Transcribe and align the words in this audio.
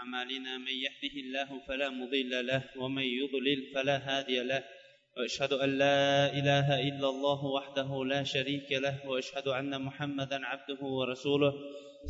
أعمالنا 0.00 0.58
من 0.58 0.76
يهده 0.86 1.14
الله 1.24 1.48
فلا 1.68 1.88
مضل 1.90 2.46
له 2.46 2.62
ومن 2.76 3.02
يضلل 3.02 3.60
فلا 3.74 3.96
هادي 4.08 4.42
له. 4.42 4.62
وأشهد 5.16 5.52
أن 5.52 5.78
لا 5.78 6.32
إله 6.38 6.80
إلا 6.88 7.08
الله 7.08 7.44
وحده 7.44 8.04
لا 8.04 8.22
شريك 8.24 8.72
له 8.72 8.94
وأشهد 9.08 9.48
أن 9.48 9.82
محمدا 9.82 10.38
عبده 10.44 10.80
ورسوله. 10.82 11.52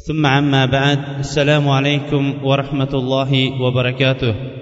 ثم 0.06 0.26
عما 0.26 0.66
بعد 0.66 1.18
السلام 1.18 1.68
عليكم 1.68 2.44
ورحمة 2.44 2.92
الله 2.94 3.62
وبركاته. 3.62 4.59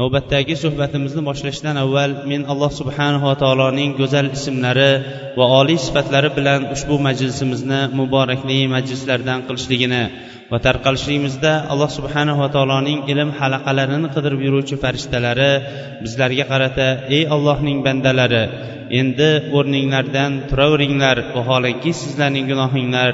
Navbatdagi 0.00 0.54
suhbatimizni 0.64 1.22
boshlashdan 1.28 1.76
avval 1.84 2.10
men 2.30 2.42
alloh 2.52 2.70
subhanava 2.80 3.32
taoloning 3.42 3.90
go'zal 4.00 4.26
ismlari 4.36 4.92
va 5.38 5.46
oliy 5.60 5.78
sifatlari 5.86 6.30
bilan 6.38 6.60
ushbu 6.74 6.96
majlisimizni 7.06 7.80
muborakli 8.00 8.58
majlislardan 8.74 9.40
qilishligini 9.48 10.02
va 10.52 10.58
tarqalishligimizda 10.66 11.52
alloh 11.72 11.90
subhanava 11.98 12.46
taoloning 12.54 13.00
ilm 13.12 13.30
halaqalarini 13.40 14.08
qidirib 14.14 14.40
yuruvchi 14.46 14.76
farishtalari 14.84 15.52
bizlarga 16.04 16.44
qarata 16.52 16.88
ey 17.16 17.22
allohning 17.34 17.78
bandalari 17.86 18.44
endi 19.00 19.30
o'rninglardan 19.56 20.32
turaveringlar 20.50 21.16
vaholanki 21.36 21.90
sizlarning 22.02 22.46
gunohinglar 22.52 23.12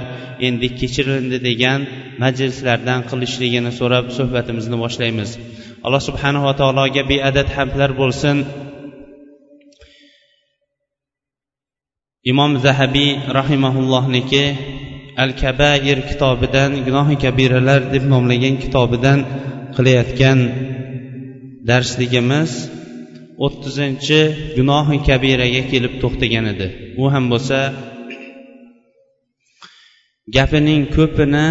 endi 0.49 0.69
kechirildi 0.81 1.39
degan 1.49 1.81
majlislardan 2.25 3.01
qilishligini 3.11 3.71
so'rab 3.81 4.07
suhbatimizni 4.19 4.77
boshlaymiz. 4.85 5.31
Alloh 5.87 6.03
subhanava 6.09 6.53
taologa 6.61 7.03
beadad 7.13 7.49
hamdlar 7.57 7.91
bo'lsin. 8.01 8.37
Imom 12.33 12.53
zahabiy 12.65 13.11
rahimaullohniki 13.39 14.45
al 15.23 15.31
kabair 15.43 15.99
kitobidan 16.09 16.71
gunohi 16.87 17.17
kabiralar 17.25 17.81
deb 17.95 18.05
nomlagan 18.13 18.55
kitobidan 18.63 19.19
qilayotgan 19.77 20.39
darsligimiz 21.69 22.51
o'ttizinchi 23.45 24.21
gunohi 24.57 24.97
kabiraga 25.09 25.63
kelib 25.73 25.95
to'xtagan 26.03 26.45
edi. 26.53 26.67
U 27.03 27.05
ham 27.15 27.25
bo'lsa 27.33 27.59
gapining 30.37 30.83
ko'pini 30.97 31.49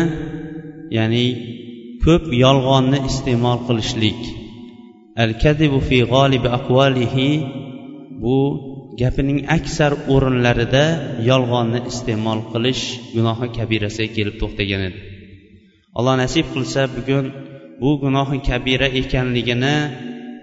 ya'ni 0.98 1.26
ko'p 2.06 2.26
yolg'onni 2.46 3.00
iste'mol 3.10 3.60
qilishlik. 3.68 4.22
Al 5.24 5.32
kadibu 5.44 5.80
fi 5.88 5.98
g'olibi 6.14 6.50
aqvalihi 6.58 7.30
bu 8.24 8.38
gapining 9.02 9.40
aksar 9.58 9.92
o'rinlarida 10.14 10.86
yolg'onni 11.30 11.80
iste'mol 11.92 12.40
qilish 12.54 12.84
gunohi 13.16 13.48
kabirasiga 13.58 14.10
kelib 14.18 14.36
to'xtagan 14.42 14.82
edi. 14.90 15.00
Alloh 15.98 16.16
nasib 16.24 16.46
qilsa 16.54 16.82
bugun 16.96 17.26
bu 17.82 17.90
gunohi 18.04 18.38
kabira 18.50 18.88
ekanligini 19.02 19.76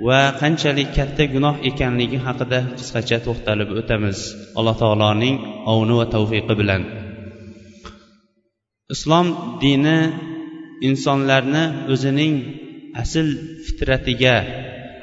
va 0.07 0.21
qanchalik 0.41 0.89
katta 0.99 1.25
gunoh 1.35 1.57
ekanligi 1.71 2.19
haqida 2.27 2.59
qisqacha 2.79 3.19
to'xtalib 3.27 3.69
o'tamiz. 3.81 4.19
Alloh 4.59 4.75
taoloning 4.83 5.37
ovni 5.73 5.95
va 6.01 6.07
tavfiqi 6.15 6.55
bilan. 6.61 6.83
Islom 8.95 9.27
dini 9.63 9.99
insonlarni 10.89 11.65
o'zining 11.93 12.35
asl 13.03 13.29
fitratiga 13.67 14.37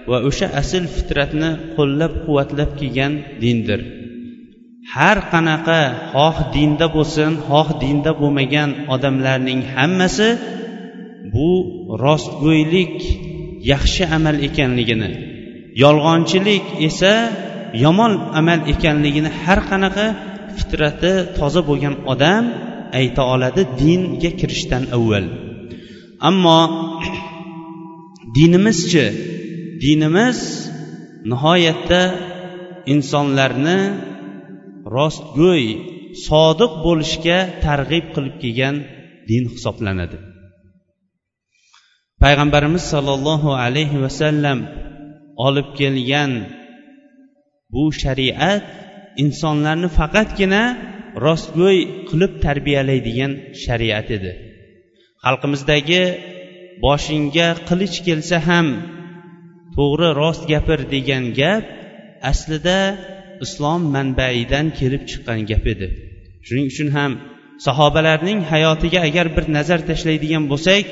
va 0.09 0.17
o'sha 0.29 0.47
asl 0.61 0.83
fitratni 0.95 1.49
qo'llab 1.75 2.13
quvvatlab 2.25 2.69
kelgan 2.79 3.13
dindir. 3.43 3.79
Har 4.93 5.17
qanaqa 5.31 5.81
xoh 6.13 6.37
dinda 6.55 6.87
bo'lsin 6.95 7.31
xoh 7.47 7.67
dinda 7.83 8.11
bo'lmagan 8.21 8.69
odamlarning 8.93 9.61
hammasi 9.75 10.29
bu 11.33 11.49
rostgo'ylik 12.05 12.97
yaxshi 13.71 14.03
amal 14.17 14.37
ekanligini 14.47 15.11
yolg'onchilik 15.83 16.65
esa 16.89 17.13
yomon 17.83 18.13
amal 18.39 18.59
ekanligini 18.73 19.31
har 19.41 19.59
qanaqa 19.69 20.05
fitrati 20.57 21.13
toza 21.37 21.61
bo'lgan 21.69 21.95
odam 22.13 22.43
ayta 22.99 23.21
oladi 23.33 23.61
dinga 23.81 24.31
kirishdan 24.39 24.83
avval. 24.97 25.25
Ammo 26.19 26.61
dinimizchi 28.35 29.05
dinimiz 29.83 30.39
nihoyatda 31.29 32.01
insonlarni 32.93 33.79
rostgo'y 34.95 35.65
sodiq 36.27 36.73
bo'lishga 36.85 37.39
targ'ib 37.65 38.05
qilib 38.15 38.35
kelgan 38.43 38.75
din 39.29 39.43
hisoblanadi. 39.53 40.17
Payg'ambarimiz 42.23 42.83
sollallohu 42.93 43.49
alayhi 43.65 44.01
vasallam 44.05 44.59
olib 45.47 45.69
kelgan 45.79 46.31
bu 47.73 47.83
shariat 48.01 48.63
insonlarni 49.23 49.89
faqatgina 49.99 50.63
rostgo'y 51.25 51.79
qilib 52.09 52.33
tarbiyalaydigan 52.45 53.31
shariat 53.63 54.09
edi. 54.17 54.46
Xalqimizdagi 55.25 56.03
boshingga 56.85 57.47
qilich 57.67 57.97
kelsa 58.07 58.37
ham 58.47 58.67
to'g'ri 59.75 60.09
rost 60.21 60.43
gapir 60.51 60.79
degan 60.93 61.23
gap 61.39 61.63
aslida 62.31 62.79
islom 63.45 63.81
manbaidan 63.95 64.65
kelib 64.79 65.03
chiqqan 65.09 65.39
gap 65.49 65.65
edi. 65.73 65.87
Shuning 66.45 66.67
uchun 66.71 66.89
ham 66.97 67.11
sahobalarning 67.65 68.39
hayotiga 68.51 68.99
agar 69.07 69.27
bir 69.35 69.45
nazar 69.57 69.79
tashlaydigan 69.89 70.43
bo'lsak 70.51 70.85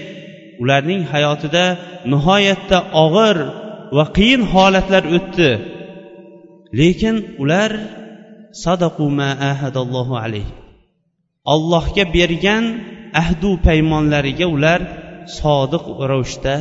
ularning 0.62 1.02
hayotida 1.14 1.66
nihoyatda 2.12 2.78
og'ir 3.04 3.38
va 3.98 4.06
qiyin 4.18 4.42
holatlar 4.54 5.04
o'tdi. 5.18 5.52
Lekin 6.80 7.16
ular 7.44 7.72
sadaqu 8.64 9.06
ma 9.20 9.30
ahadallohu 9.52 10.16
alayh 10.24 10.48
allohga 11.54 12.04
bergan 12.16 12.64
ahdu 13.22 13.52
paymonlariga 13.68 14.48
ular 14.56 14.82
sodiq 15.40 15.86
ravishda 16.10 16.56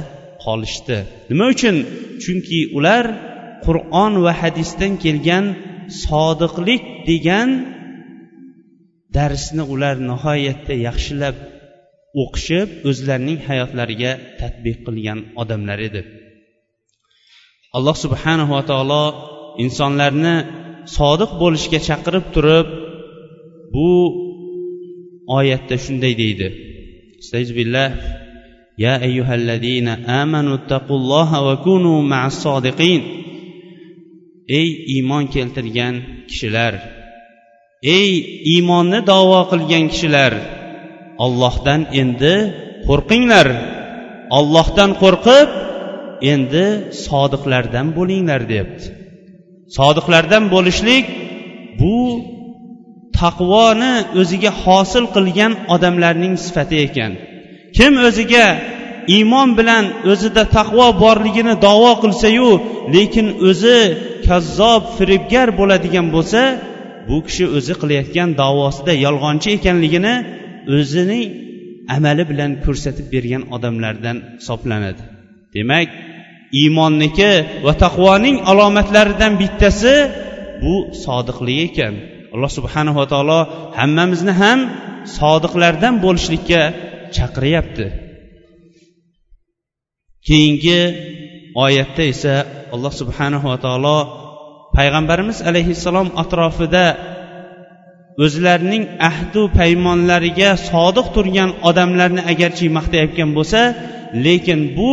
qolishdi. 0.44 0.98
Nima 1.30 1.46
uchun? 1.54 1.76
Chunki 2.22 2.60
ular 2.78 3.04
qur'on 3.66 4.12
va 4.24 4.32
hadisdan 4.42 4.92
kelgan 5.04 5.44
sodiqlik 6.04 6.82
degan 7.08 7.48
darsni 9.16 9.62
ular 9.74 9.96
nihoyatda 10.10 10.74
yaxshilab 10.86 11.36
o'qishib 12.22 12.68
o'zlarining 12.90 13.38
hayotlariga 13.48 14.12
tadbiq 14.40 14.78
qilgan 14.86 15.18
odamlar 15.42 15.78
edi. 15.88 16.02
Alloh 17.76 17.96
subhanahu 18.04 18.52
va 18.56 18.62
taolo 18.70 19.04
insonlarni 19.64 20.36
sodiq 20.98 21.30
bo'lishga 21.42 21.78
chaqirib 21.88 22.26
turib 22.34 22.68
bu 23.74 23.88
oyatda 25.37 25.75
shunday 25.85 26.13
deydi 26.21 26.47
billah 27.57 27.89
يا 28.85 29.03
أيها 29.03 29.35
الذين 29.35 29.87
آمنوا 30.21 30.55
اتقوا 30.55 30.97
الله 30.97 31.29
وكونوا 31.47 32.01
مع 32.01 32.27
الصادقين 32.27 33.01
ey 34.59 34.69
iymon 34.95 35.23
keltirgan 35.35 35.95
kishilar 36.29 36.73
ey 37.97 38.09
iymonni 38.53 38.99
davo 39.11 39.41
qilgan 39.51 39.85
kishilar 39.93 40.33
ollohdan 41.25 41.81
endi 42.01 42.35
qo'rqinglar 42.87 43.47
ollohdan 44.37 44.91
qo'rqib 45.01 45.49
endi 46.33 46.65
sodiqlardan 47.05 47.87
bo'linglar 47.97 48.41
deyapti 48.51 48.85
sodiqlardan 49.77 50.43
bo'lishlik 50.53 51.05
bu 51.79 51.95
taqvoni 53.20 53.94
o'ziga 54.20 54.52
hosil 54.62 55.04
qilgan 55.14 55.52
odamlarning 55.74 56.34
sifati 56.44 56.76
ekan. 56.86 57.12
Kim 57.76 57.92
o'ziga 58.08 58.46
iymon 59.16 59.48
bilan 59.58 59.84
o'zida 60.12 60.42
taqvo 60.56 60.86
borligini 61.02 61.54
davo 61.66 61.92
qilsayu 62.02 62.50
lekin 62.94 63.26
o'zi 63.48 63.78
kazzob 64.26 64.82
firibgar 64.96 65.48
bo'ladigan 65.58 66.06
bo'lsa 66.14 66.40
bu 67.08 67.16
kishi 67.26 67.44
o'zi 67.56 67.74
qilayotgan 67.80 68.30
davosida 68.42 68.92
yolg'onchi 69.06 69.48
ekanligini 69.58 70.14
o'zining 70.76 71.24
amali 71.96 72.24
bilan 72.30 72.50
ko'rsatib 72.64 73.06
bergan 73.14 73.42
odamlardan 73.56 74.16
hisoblanadi. 74.38 75.02
Demak 75.56 75.88
iymonniki 76.62 77.32
va 77.66 77.72
taqvoning 77.84 78.36
alomatlaridan 78.50 79.32
bittasi 79.42 79.94
bu 80.62 80.74
sodiqlik 81.04 81.58
ekan. 81.68 81.94
Alloh 82.34 82.50
subhanava 82.58 83.04
taolo 83.12 83.40
hammamizni 83.78 84.34
ham 84.42 84.58
sodiqlardan 85.18 85.94
bo'lishlikka 86.04 86.62
chaqiryapti. 87.16 87.86
Keyingi 90.26 90.80
oyatda 91.64 92.02
esa 92.12 92.34
alloh 92.74 92.92
subhanahu 93.00 93.46
va 93.52 93.58
taolo 93.66 93.98
payg'ambarimiz 94.76 95.38
alayhissalom 95.50 96.08
atrofida 96.22 96.86
o'zlarining 98.24 98.84
ahdu 99.10 99.42
paymonlariga 99.58 100.50
sodiq 100.70 101.06
turgan 101.16 101.50
odamlarni 101.68 102.22
agarchi 102.32 102.66
maqtayotgan 102.78 103.30
bo'lsa 103.38 103.60
lekin 104.26 104.60
bu 104.76 104.92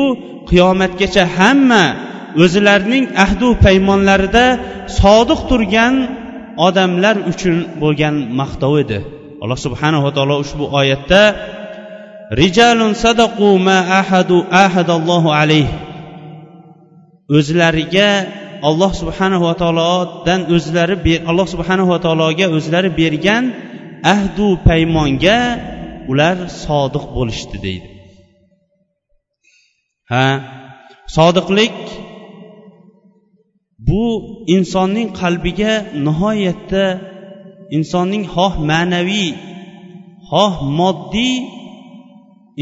qiyomatgacha 0.50 1.24
hamma 1.38 1.86
o'zilarining 2.44 3.06
ahdu 3.26 3.48
paymonlarida 3.66 4.46
sodiq 5.00 5.40
turgan 5.50 5.94
odamlar 6.68 7.16
uchun 7.31 7.56
bo'lgan 7.81 8.16
maqtov 8.40 8.74
edi. 8.84 9.00
Alloh 9.44 9.60
subhanava 9.66 10.10
taolo 10.16 10.36
ushbu 10.44 10.66
oyatda 10.80 11.24
rijalun 12.42 12.92
sadaqu 13.04 13.48
ma 13.68 13.78
ahadu 14.02 14.38
ahadallohu 14.63 15.30
alayh. 15.42 15.69
O'zlariga 17.38 18.10
alloh 18.69 18.92
subhanava 19.02 19.52
taolodan 19.62 20.42
o'zlari 20.56 20.96
alloh 21.30 21.48
subhanava 21.54 21.98
taologa 22.06 22.46
o'zlari 22.58 22.90
bergan 23.02 23.44
ahdu 24.14 24.48
paymonga 24.68 25.40
ular 26.12 26.36
sodiq 26.66 27.06
bo'lishdi 27.18 27.57
deydi. 27.66 27.90
Ha 30.12 30.28
sodiqlik 31.18 31.78
bu 33.92 34.06
insonning 34.56 35.10
qalbiga 35.22 35.74
nihoyatda 36.06 36.86
insonning 37.78 38.24
xoh 38.36 38.54
ma'naviy 38.70 39.30
xoh 40.32 40.54
moddiy 40.80 41.36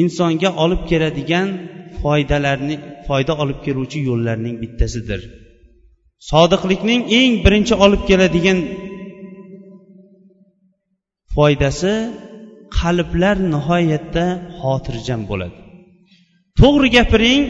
insonga 0.02 0.50
olib 0.64 0.82
keladigan 0.90 1.48
foydalarni 2.02 2.76
foyda 3.08 3.34
olib 3.44 3.60
keluvchi 3.66 4.00
yo'llarning 4.10 4.56
bittasidir. 4.64 5.22
Sodiqlikning 6.30 7.02
eng 7.20 7.34
birinchi 7.46 7.76
olib 7.86 8.02
keladigan 8.10 8.60
foydasi 11.36 11.94
qalblar 12.80 13.38
nihoyatda 13.54 14.26
xotirjam 14.60 15.22
bo'ladi. 15.30 15.58
To'g'ri 16.60 16.88
gapiring 16.98 17.44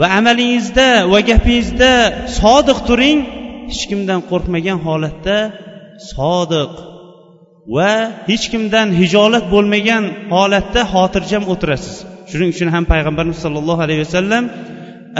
va 0.00 0.06
amalingizda 0.18 0.88
va 1.12 1.20
gapingizda 1.30 1.92
sodiq 2.40 2.78
turing. 2.88 3.18
Hech 3.70 3.84
kimdan 3.90 4.20
qo'rqmagan 4.30 4.78
holatda 4.86 5.36
sodiq 6.12 6.72
va 7.76 7.92
hech 8.30 8.44
kimdan 8.52 8.88
hijolat 9.00 9.44
bo'lmagan 9.54 10.04
holatda 10.34 10.80
xotirjam 10.92 11.42
o'tirasiz. 11.52 11.96
Shuning 12.30 12.50
uchun 12.54 12.68
ham 12.74 12.84
payg'ambarimiz 12.92 13.38
sollallohu 13.44 13.80
alayhi 13.86 14.02
vasallam 14.06 14.44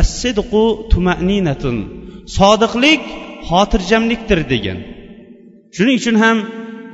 assidqu 0.02 0.64
tumaninatun. 0.92 1.76
Sodiqlik 2.38 3.02
xotirjamlikdir 3.50 4.40
degan. 4.52 4.78
Shuning 5.76 5.96
uchun 6.02 6.16
ham 6.24 6.36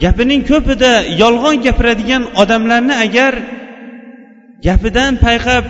gapining 0.05 0.43
ko'pida 0.51 0.93
yolg'on 1.23 1.57
gapiradigan 1.67 2.23
odamlarni 2.43 2.95
agar 3.07 3.33
gapidan 4.67 5.13
payqab 5.27 5.65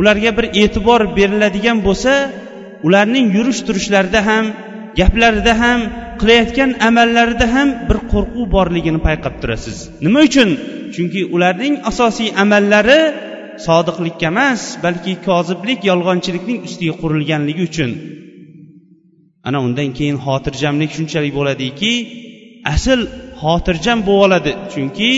ularga 0.00 0.30
bir 0.38 0.46
e'tibor 0.62 1.00
beriladigan 1.18 1.78
bo'lsa 1.86 2.12
ularning 2.86 3.26
yurish 3.36 3.60
turishlarida 3.66 4.20
ham 4.28 4.44
gaplarida 4.98 5.52
ham 5.62 5.80
qilayotgan 6.20 6.70
amallarida 6.88 7.46
ham 7.54 7.68
bir 7.88 7.98
qo'rquv 8.12 8.46
borligini 8.56 9.00
payqab 9.06 9.34
turasiz. 9.42 9.76
Nima 10.04 10.20
uchun? 10.28 10.48
Chunki 10.94 11.20
ularning 11.34 11.74
asosiy 11.90 12.28
amallari 12.42 13.00
sodiqlikka 13.66 14.26
emas 14.32 14.60
balki 14.84 15.12
koziblik 15.28 15.80
yolg'onchilikning 15.90 16.58
ustiga 16.66 16.94
qurilganligi 17.02 17.62
uchun. 17.70 17.90
Ana 19.48 19.58
undan 19.66 19.90
keyin 19.98 20.16
xotirjamlik 20.26 20.90
shunchalik 20.96 21.32
bo'ladiki 21.38 21.92
asl 22.74 23.00
xotirjam 23.42 23.98
bo'lib 24.08 24.24
oladi 24.26 24.52
chunki 24.72 25.10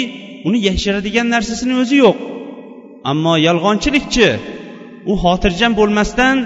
uni 0.48 0.58
yashiradigan 0.68 1.26
narsasini 1.34 1.74
o'zi 1.82 1.96
yo'q. 2.04 2.16
Ammo 3.10 3.34
yolg'onchilikchi 3.48 4.28
u 5.10 5.12
xotirjam 5.22 5.72
bo'lmasdan 5.80 6.36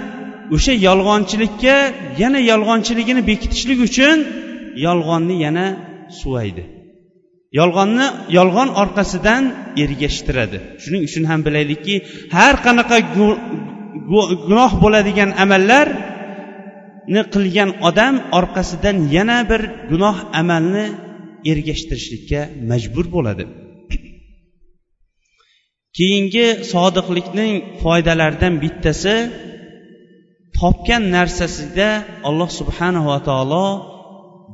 o'sha 0.55 0.73
yolg'onchilikka 0.87 1.75
yana 2.21 2.39
yolg'onchiligini 2.51 3.21
bekitishlik 3.29 3.79
uchun 3.87 4.17
yolg'onni 4.85 5.35
yana 5.45 5.65
suvaydi. 6.19 6.63
Yolg'onni 7.59 8.07
yolg'on 8.37 8.69
orqasidan 8.81 9.43
ergashtiradi. 9.83 10.57
Shuning 10.83 11.01
uchun 11.07 11.23
ham 11.29 11.39
bilaylikki 11.47 11.95
har 12.37 12.55
qanaqa 12.65 12.97
gunoh 14.49 14.71
bo'ladigan 14.83 15.29
amallarni 15.43 17.21
qilgan 17.33 17.69
odam 17.89 18.15
orqasidan 18.39 18.97
yana 19.15 19.37
bir 19.51 19.61
gunoh 19.91 20.17
amalni 20.41 20.85
ergashtirishlikka 21.51 22.41
majbur 22.71 23.05
bo'ladi. 23.15 23.45
Keyingi 25.97 26.47
sodiqlikning 26.71 27.53
foydalaridan 27.81 28.53
bittasi 28.63 29.15
topgan 30.59 31.03
narsasida 31.15 31.89
alloh 32.27 32.49
subhanava 32.59 33.17
taolo 33.29 33.65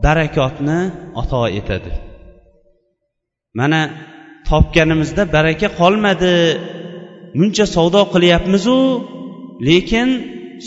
barakotni 0.05 0.79
ato 1.21 1.41
etadi. 1.59 1.91
Mana 3.59 3.81
topganimizda 4.49 5.23
baraka 5.35 5.67
qolmadi. 5.79 6.35
Muncha 7.39 7.65
savdo 7.75 8.01
qilyapmizu 8.13 8.79
lekin 9.69 10.09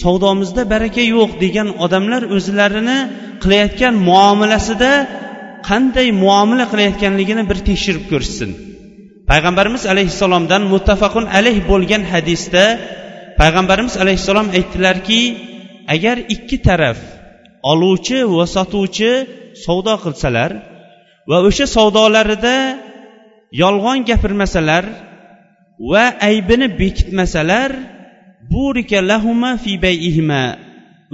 savdomizda 0.02 0.62
baraka 0.74 1.02
yo'q 1.14 1.30
degan 1.44 1.68
odamlar 1.84 2.22
o'zlarini 2.36 2.98
qilayotgan 3.42 3.94
muomalasida 4.08 4.92
qanday 5.68 6.08
muomala 6.24 6.64
qilayotganligini 6.72 7.42
bir 7.50 7.58
tekshirib 7.68 8.04
ko'rishsin. 8.12 8.50
Payg'ambarimiz 9.30 9.82
alayhissalomdan 9.92 10.62
muttafaqun 10.72 11.24
alayh 11.38 11.56
bo'lgan 11.70 12.02
hadisda 12.12 12.64
payg'ambarimiz 13.40 13.94
alayhissalom 14.02 14.48
aytdilarki 14.58 15.20
agar 15.94 16.16
ikki 16.34 16.56
taraf 16.66 16.98
oluvchi 17.70 18.18
va 18.36 18.46
sotuvchi 18.56 19.12
savdo 19.64 19.94
qilsalar 20.04 20.50
va 21.30 21.38
o'sha 21.48 21.66
savdolarida 21.76 22.56
yolg'on 23.62 23.98
gapirmasalar 24.08 24.84
va 25.92 26.04
aybini 26.28 26.66
bekitmasalar 26.80 27.70
burika 28.52 28.98
lahuma 29.10 29.52
fi 29.64 29.72
bayihima 29.84 30.44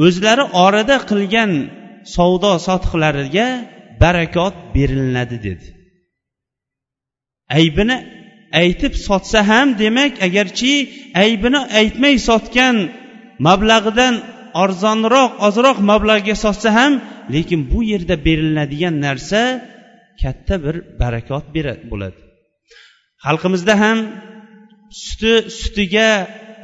o'zlari 0.06 0.44
orada 0.64 0.96
qilgan 1.10 1.50
savdo 2.16 2.52
sotiqlariga 2.66 3.48
barakot 4.02 4.54
berilinadi 4.74 5.38
dedi. 5.46 5.79
Aybini 7.58 7.96
aytib 8.62 8.94
sotsa 9.06 9.40
ham 9.50 9.68
demak 9.82 10.12
agarchi 10.26 10.74
aybini 11.24 11.60
aytmay 11.80 12.14
sotgan 12.28 12.76
mablag'idan 13.46 14.14
arzonroq 14.62 15.32
ozroq 15.46 15.78
mablag'ga 15.90 16.36
sotsa 16.44 16.70
ham 16.78 16.92
lekin 17.34 17.60
bu 17.72 17.78
yerda 17.92 18.16
beriladigan 18.26 18.94
narsa 19.06 19.40
katta 20.22 20.54
bir 20.64 20.76
barakot 21.00 21.44
bo'ladi. 21.90 22.20
Xalqimizda 23.24 23.74
ham 23.82 23.98
suti 25.04 25.34
sutiga 25.60 26.10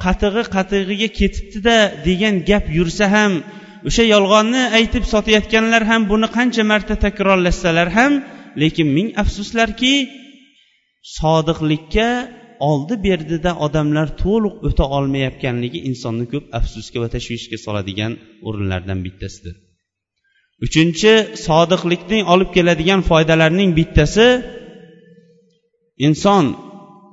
qatig'i 0.05 0.43
qatig'iga 0.55 1.09
ketibdida 1.19 1.77
degan 2.07 2.35
gap 2.49 2.65
yursa 2.77 3.05
ham 3.15 3.31
o'sha 3.87 4.03
yolg'onni 4.13 4.63
aytib 4.79 5.03
sotayotganlar 5.13 5.83
ham 5.91 6.01
buni 6.11 6.27
qancha 6.37 6.63
marta 6.71 6.95
takrorlashsalar 7.05 7.87
ham 7.97 8.11
lekin 8.61 8.87
ming 8.97 9.09
afsuslarki 9.23 9.93
sodiqlikka 11.15 12.09
oldi 12.69 12.95
berdida 13.05 13.51
odamlar 13.65 14.07
to'liq 14.23 14.55
o'ta 14.67 14.85
olmayotganligi 14.97 15.79
insonni 15.89 16.25
ko'p 16.33 16.45
afsusga 16.59 16.97
va 17.03 17.09
tashvishga 17.15 17.57
soladigan 17.65 18.13
o'rinlardan 18.47 18.99
bittasidir. 19.05 19.55
Uchinchi 20.65 21.13
sodiqlikning 21.47 22.23
olib 22.33 22.49
keladigan 22.55 23.01
foydalarining 23.09 23.71
bittasi 23.79 24.27
inson 26.07 26.45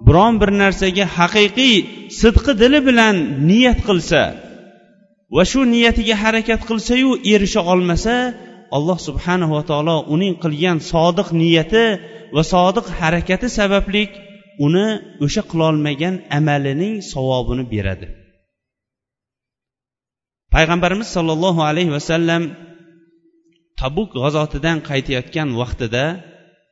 biron 0.06 0.34
bir 0.40 0.50
narsaga 0.62 1.04
haqiqiy 1.18 1.76
sidqi 2.20 2.52
dili 2.62 2.80
bilan 2.88 3.16
niyat 3.48 3.80
qilsa 3.88 4.22
va 5.36 5.42
shu 5.50 5.60
niyatiga 5.74 6.16
harakat 6.24 6.60
qilsayu 6.68 7.10
erisha 7.34 7.62
olmasa 7.72 8.14
alloh 8.76 8.98
subhanava 9.08 9.60
taolo 9.70 9.96
uning 10.14 10.34
qilgan 10.44 10.78
sodiq 10.92 11.28
niyati 11.40 11.84
va 12.36 12.42
sodiq 12.52 12.86
harakati 12.98 13.48
sababli 13.58 14.02
uni 14.66 14.86
o'sha 15.24 15.42
qilolmagan 15.50 16.14
amalining 16.38 16.94
savobini 17.12 17.64
beradi. 17.72 18.06
Payg'ambarimiz 20.54 21.08
sollallohu 21.16 21.60
alayhi 21.70 21.92
vasallam 21.96 22.42
tabuk 23.80 24.08
g'azotidan 24.18 24.78
qaytayotgan 24.88 25.48
vaqtida 25.60 26.04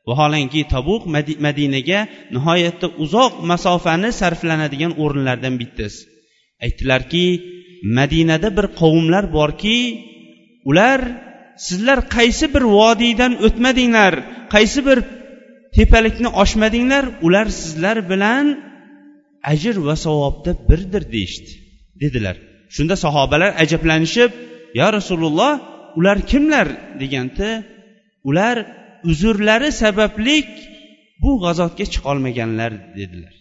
vaholanki 0.09 0.61
tabuq 0.73 1.03
madinaga 1.45 1.99
nihoyatda 2.35 2.87
uzoq 3.03 3.33
masofani 3.51 4.09
sarflanadigan 4.21 4.93
o'rinlardan 5.03 5.55
bittasi. 5.61 5.99
Aytdilarki 6.65 7.25
madinada 7.97 8.49
bir 8.57 8.65
qavmlar 8.81 9.25
borki 9.37 9.77
ular 10.69 10.99
sizlar 11.67 11.99
qaysi 12.15 12.45
bir 12.53 12.63
vodiydan 12.77 13.33
o'tmadinglar? 13.45 14.13
Qaysi 14.53 14.79
bir 14.87 14.97
tepalikni 15.77 16.29
oshmadinglar 16.43 17.05
ular 17.25 17.47
sizlar 17.61 17.97
bilan 18.11 18.45
ajr 19.51 19.75
va 19.87 19.95
savobda 20.05 20.51
birdir 20.69 21.03
deyishdi 21.13 21.51
dedilar. 22.01 22.35
Shunda 22.75 22.95
sahobalar 23.05 23.51
ajablanishib 23.63 24.31
yo 24.79 24.87
rasululloh 24.97 25.53
ular 25.99 26.17
kimlar? 26.31 26.67
deganda 27.01 27.49
ular 28.29 28.55
uzrlari 29.09 29.69
sabablik 29.81 30.49
bu 31.21 31.31
g'azotga 31.43 31.85
chiqolmaganlar 31.93 32.71
dedilar. 32.99 33.33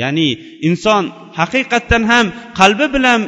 Ya'ni 0.00 0.28
inson 0.68 1.04
haqiqatdan 1.38 2.02
ham 2.12 2.26
qalbi 2.60 2.86
bilan 2.96 3.20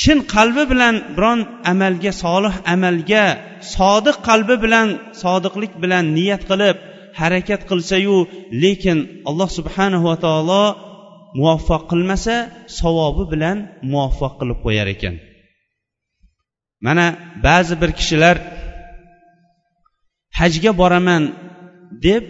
chin 0.00 0.18
qalbi 0.34 0.64
bilan 0.72 0.94
biron 1.16 1.40
amalga 1.72 2.12
solih 2.24 2.54
amalga 2.74 3.24
sodiq 3.76 4.16
qalbi 4.28 4.56
bilan 4.64 4.88
sodiqlik 5.22 5.72
bilan 5.82 6.04
niyat 6.16 6.42
qilib 6.50 6.76
harakat 7.20 7.62
qilsayu 7.70 8.16
lekin 8.62 8.98
alloh 9.28 9.50
subhanahu 9.58 10.04
va 10.10 10.16
taolo 10.24 10.64
muvaffaq 11.38 11.82
qilmasa 11.90 12.34
savobi 12.80 13.24
bilan 13.32 13.56
muvaffaq 13.92 14.32
qilib 14.40 14.58
qo'yar 14.64 14.88
ekan. 14.94 15.14
Mana 16.86 17.06
ba'zi 17.46 17.74
bir 17.82 17.90
kishilar 17.98 18.36
hajga 20.40 20.72
boraman 20.80 21.22
deb 22.06 22.24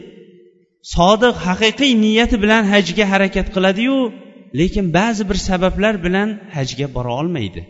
sodiq 0.95 1.37
haqiqiy 1.47 1.93
niyati 2.05 2.37
bilan 2.43 2.63
hajga 2.73 3.05
harakat 3.13 3.47
qiladiyu 3.55 3.99
lekin 4.61 4.87
ba'zi 4.99 5.23
bir 5.31 5.39
sabablar 5.49 5.95
bilan 6.07 6.29
hajga 6.57 6.87
bora 6.97 7.13
olmaydi. 7.21 7.63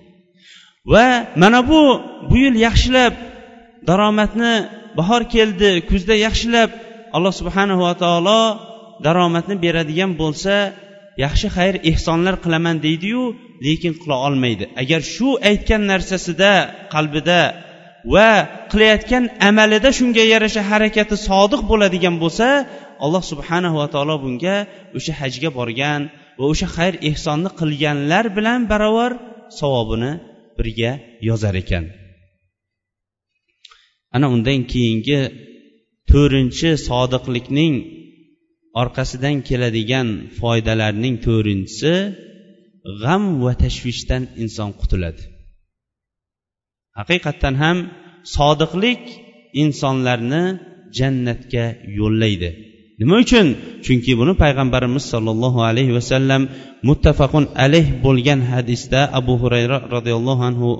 Va 0.92 1.06
mana 1.42 1.60
bu 1.70 1.80
bu 2.28 2.36
yil 2.44 2.56
yaxshilab 2.66 3.14
daromadni 3.88 4.54
bahor 4.98 5.22
keldi 5.34 5.70
kuzda 5.90 6.14
yaxshilab 6.26 6.70
alloh 7.16 7.32
subhanahu 7.40 7.80
va 7.86 7.94
taolo 8.02 8.42
daromadni 9.06 9.54
beradigan 9.64 10.12
bo'lsa 10.22 10.54
yaxshi 11.24 11.48
xayr 11.56 11.74
ehsonlar 11.90 12.34
qilaman 12.44 12.76
deydiyu 12.86 13.22
lekin 13.66 13.92
qila 14.00 14.16
olmaydi. 14.26 14.64
Agar 14.82 15.00
shu 15.14 15.28
aytgan 15.50 15.82
narsasida 15.92 16.52
qalbida 16.94 17.40
va 18.14 18.30
qilayotgan 18.72 19.24
amalida 19.48 19.90
shunga 19.98 20.24
yarasha 20.32 20.62
harakati 20.70 21.16
sodiq 21.28 21.60
bo'ladigan 21.70 22.14
bo'lsa 22.22 22.48
alloh 23.04 23.22
subhanahu 23.32 23.76
va 23.80 23.86
taolo 23.94 24.16
bunga 24.24 24.56
o'sha 24.96 25.12
hajga 25.20 25.50
borgan 25.58 26.00
va 26.38 26.44
o'sha 26.52 26.66
xayr 26.76 26.94
ehsonni 27.10 27.50
qilganlar 27.60 28.24
bilan 28.36 28.60
barobar 28.72 29.12
savobini 29.60 30.12
birga 30.58 30.92
yozar 31.28 31.54
ekan. 31.62 31.84
Ana 34.16 34.26
undan 34.34 34.60
keyingi 34.72 35.20
to'rtinchi 36.10 36.70
sodiqlikning 36.88 37.74
orqasidan 38.80 39.36
keladigan 39.48 40.08
foydalarning 40.38 41.14
to'rtinchisi 41.26 41.94
g'am 43.02 43.22
va 43.44 43.52
tashvishdan 43.62 44.22
inson 44.42 44.70
qutuladi. 44.80 45.22
Haqiqatdan 46.98 47.54
ham 47.62 47.78
sodiqlik 48.36 49.02
insonlarni 49.62 50.44
jannatga 50.98 51.66
yo'llaydi. 51.98 52.50
Nima 53.00 53.16
uchun? 53.24 53.46
Chunki 53.84 54.12
buni 54.20 54.34
payg'ambarimiz 54.42 55.04
sollallohu 55.12 55.60
alayhi 55.70 55.92
vasallam 55.98 56.42
muttafaqun 56.88 57.44
alayh 57.64 57.86
bo'lgan 58.04 58.40
hadisda 58.52 59.00
abu 59.18 59.34
hurayra 59.42 59.78
roziyallohu 59.94 60.42
anhu 60.50 60.70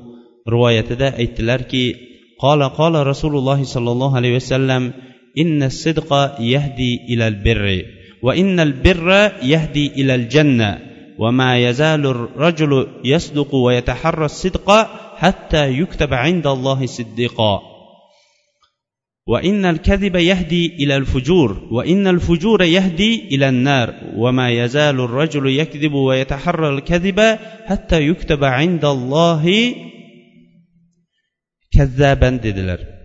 rivoyatida 0.53 1.09
aytdilarki 1.23 1.85
qola 2.43 2.67
qola 2.79 2.99
rasululloh 3.11 3.59
sollallohu 3.75 4.15
alayhi 4.21 4.37
vasallam 4.41 4.83
sidqa 5.71 6.37
yahdi 6.41 6.91
ilal 7.13 7.37
birri 7.45 7.81
va 8.25 8.33
innal 8.43 8.73
birra 8.85 9.23
yahdi 9.53 9.85
ilal 10.01 10.27
janna 10.35 10.73
وما 11.19 11.59
يزال 11.59 12.07
الرجل 12.07 12.87
يصدق 13.05 13.55
ويتحرى 13.55 14.25
الصدق 14.25 14.69
حتى 15.17 15.81
يكتب 15.81 16.15
عند 16.15 16.47
الله 16.47 16.87
صديقا. 16.87 17.77
وإن 19.27 19.65
الكذب 19.65 20.17
يهدي 20.17 20.67
إلى 20.67 20.97
الفجور 20.97 21.69
وإن 21.71 22.07
الفجور 22.07 22.63
يهدي 22.63 23.35
إلى 23.35 23.49
النار 23.49 23.95
وما 24.17 24.51
يزال 24.51 25.01
الرجل 25.01 25.47
يكذب 25.47 25.93
ويتحرى 25.93 26.69
الكذب 26.69 27.39
حتى 27.67 28.09
يكتب 28.09 28.45
عند 28.45 28.85
الله 28.85 29.75
كذابا 31.73 32.31
dedilar 32.39 32.96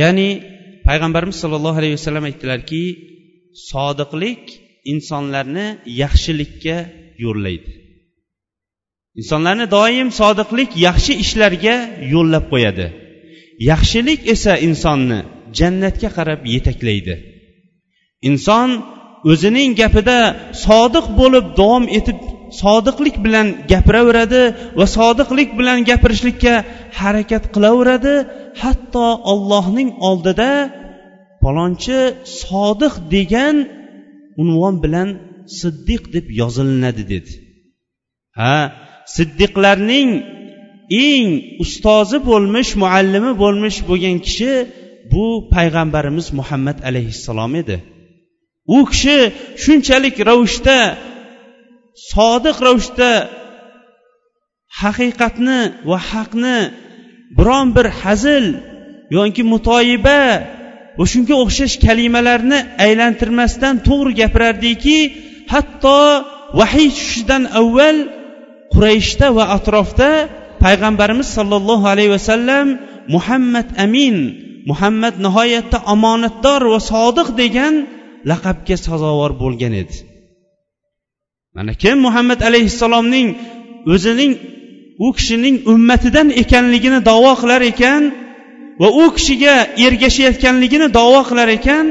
ya'ni 0.00 0.28
payg'ambarimiz 0.86 1.36
sollallohu 1.42 1.78
alayhi 1.80 1.96
vasallam 1.98 2.24
aytdilarki 2.30 2.82
sodiqlik 3.70 4.42
insonlarni 4.92 5.66
yaxshilikka 6.02 6.76
yo'llaydi. 7.24 7.70
Insonlarni 9.20 9.66
doim 9.76 10.08
sodiqlik 10.20 10.70
yaxshi 10.86 11.12
ishlarga 11.24 11.76
yo'llab 12.14 12.44
qo'yadi. 12.52 12.86
Yaxshilik 13.70 14.20
esa 14.34 14.52
insonni 14.66 15.18
jannatga 15.58 16.08
qarab 16.16 16.40
yetaklaydi. 16.54 17.14
Inson 18.28 18.68
o'zining 19.30 19.70
gapida 19.80 20.18
sodiq 20.66 21.06
bo'lib 21.20 21.46
davom 21.60 21.84
etib 21.98 22.18
sodiqlik 22.60 23.16
bilan 23.24 23.46
gapiraveradi 23.72 24.42
va 24.78 24.86
sodiqlik 24.96 25.50
bilan 25.58 25.78
gapirishlikka 25.90 26.54
harakat 27.00 27.44
qilaveradi. 27.54 28.14
Hatto 28.62 29.06
ollohning 29.32 29.90
oldida 30.08 30.50
palonchi 31.42 31.98
sodiq 32.42 32.94
degan 33.14 33.56
unvon 34.42 34.74
bilan 34.84 35.08
siddiq 35.60 36.02
deb 36.14 36.26
yozilinadi 36.40 37.02
dedi. 37.12 37.32
Ha 38.38 38.56
siddiqlarning 39.16 40.10
eng 41.06 41.26
ustozi 41.64 42.18
bo'lmish 42.30 42.70
muallimi 42.82 43.32
bo'lmish 43.42 43.78
bo'lgan 43.88 44.16
kishi 44.26 44.52
bu 45.12 45.24
payg'ambarimiz 45.54 46.26
muhammad 46.38 46.78
alayhissalom 46.88 47.52
edi. 47.62 47.76
U 48.76 48.78
kishi 48.90 49.18
shunchalik 49.62 50.16
ravishda 50.28 50.76
sodiq 52.08 52.56
ravishda 52.66 53.12
haqiqatni 54.80 55.60
va 55.90 55.98
haqni 56.10 56.58
biron 57.38 57.66
bir 57.76 57.86
hazil 58.00 58.46
yoki 59.16 59.42
mutoyiba 59.52 60.22
va 60.98 61.04
shunga 61.12 61.34
o'xshash 61.44 61.76
kalimalarni 61.86 62.58
aylantirmasdan 62.84 63.74
to'g'ri 63.88 64.12
gapirardiki 64.20 64.98
hatto 65.52 66.00
vahiy 66.58 66.88
tushishidan 66.96 67.42
avval 67.60 67.98
qurayshda 68.74 69.26
va 69.36 69.44
atrofda 69.56 70.10
payg'ambarimiz 70.64 71.28
sollallohu 71.36 71.86
alayhi 71.92 72.14
vasallam 72.16 72.66
muhammad 73.14 73.68
amin 73.84 74.16
muhammad 74.70 75.14
nihoyatda 75.26 75.78
omonatdor 75.94 76.62
va 76.72 76.80
sodiq 76.92 77.28
degan 77.42 77.74
laqabga 78.30 78.76
sazovor 78.86 79.32
bo'lgan 79.42 79.74
edi. 79.82 79.96
Mana 81.56 81.72
kim 81.82 81.96
muhammad 82.06 82.40
alayhissalomning 82.48 83.28
o'zining 83.94 84.32
u 85.06 85.08
kishining 85.18 85.56
ummatidan 85.72 86.28
ekanligini 86.42 86.98
davo 87.10 87.32
qilar 87.40 87.62
ekan 87.72 88.02
va 88.80 88.88
u 89.02 89.04
kishiga 89.16 89.54
ergashayotganligini 89.86 90.86
davo 90.98 91.20
qilar 91.28 91.48
ekan 91.58 91.86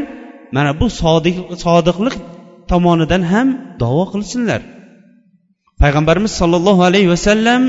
mana 0.56 0.72
bu 0.80 0.88
sodiq 1.02 1.38
sodiqlik 1.66 2.16
tomonidan 2.72 3.24
ham 3.32 3.48
davo 3.84 4.04
qilsinlar. 4.14 4.62
Payg'ambarimiz 5.82 6.34
sollallohu 6.42 6.82
alayhi 6.90 7.10
vasallam 7.16 7.62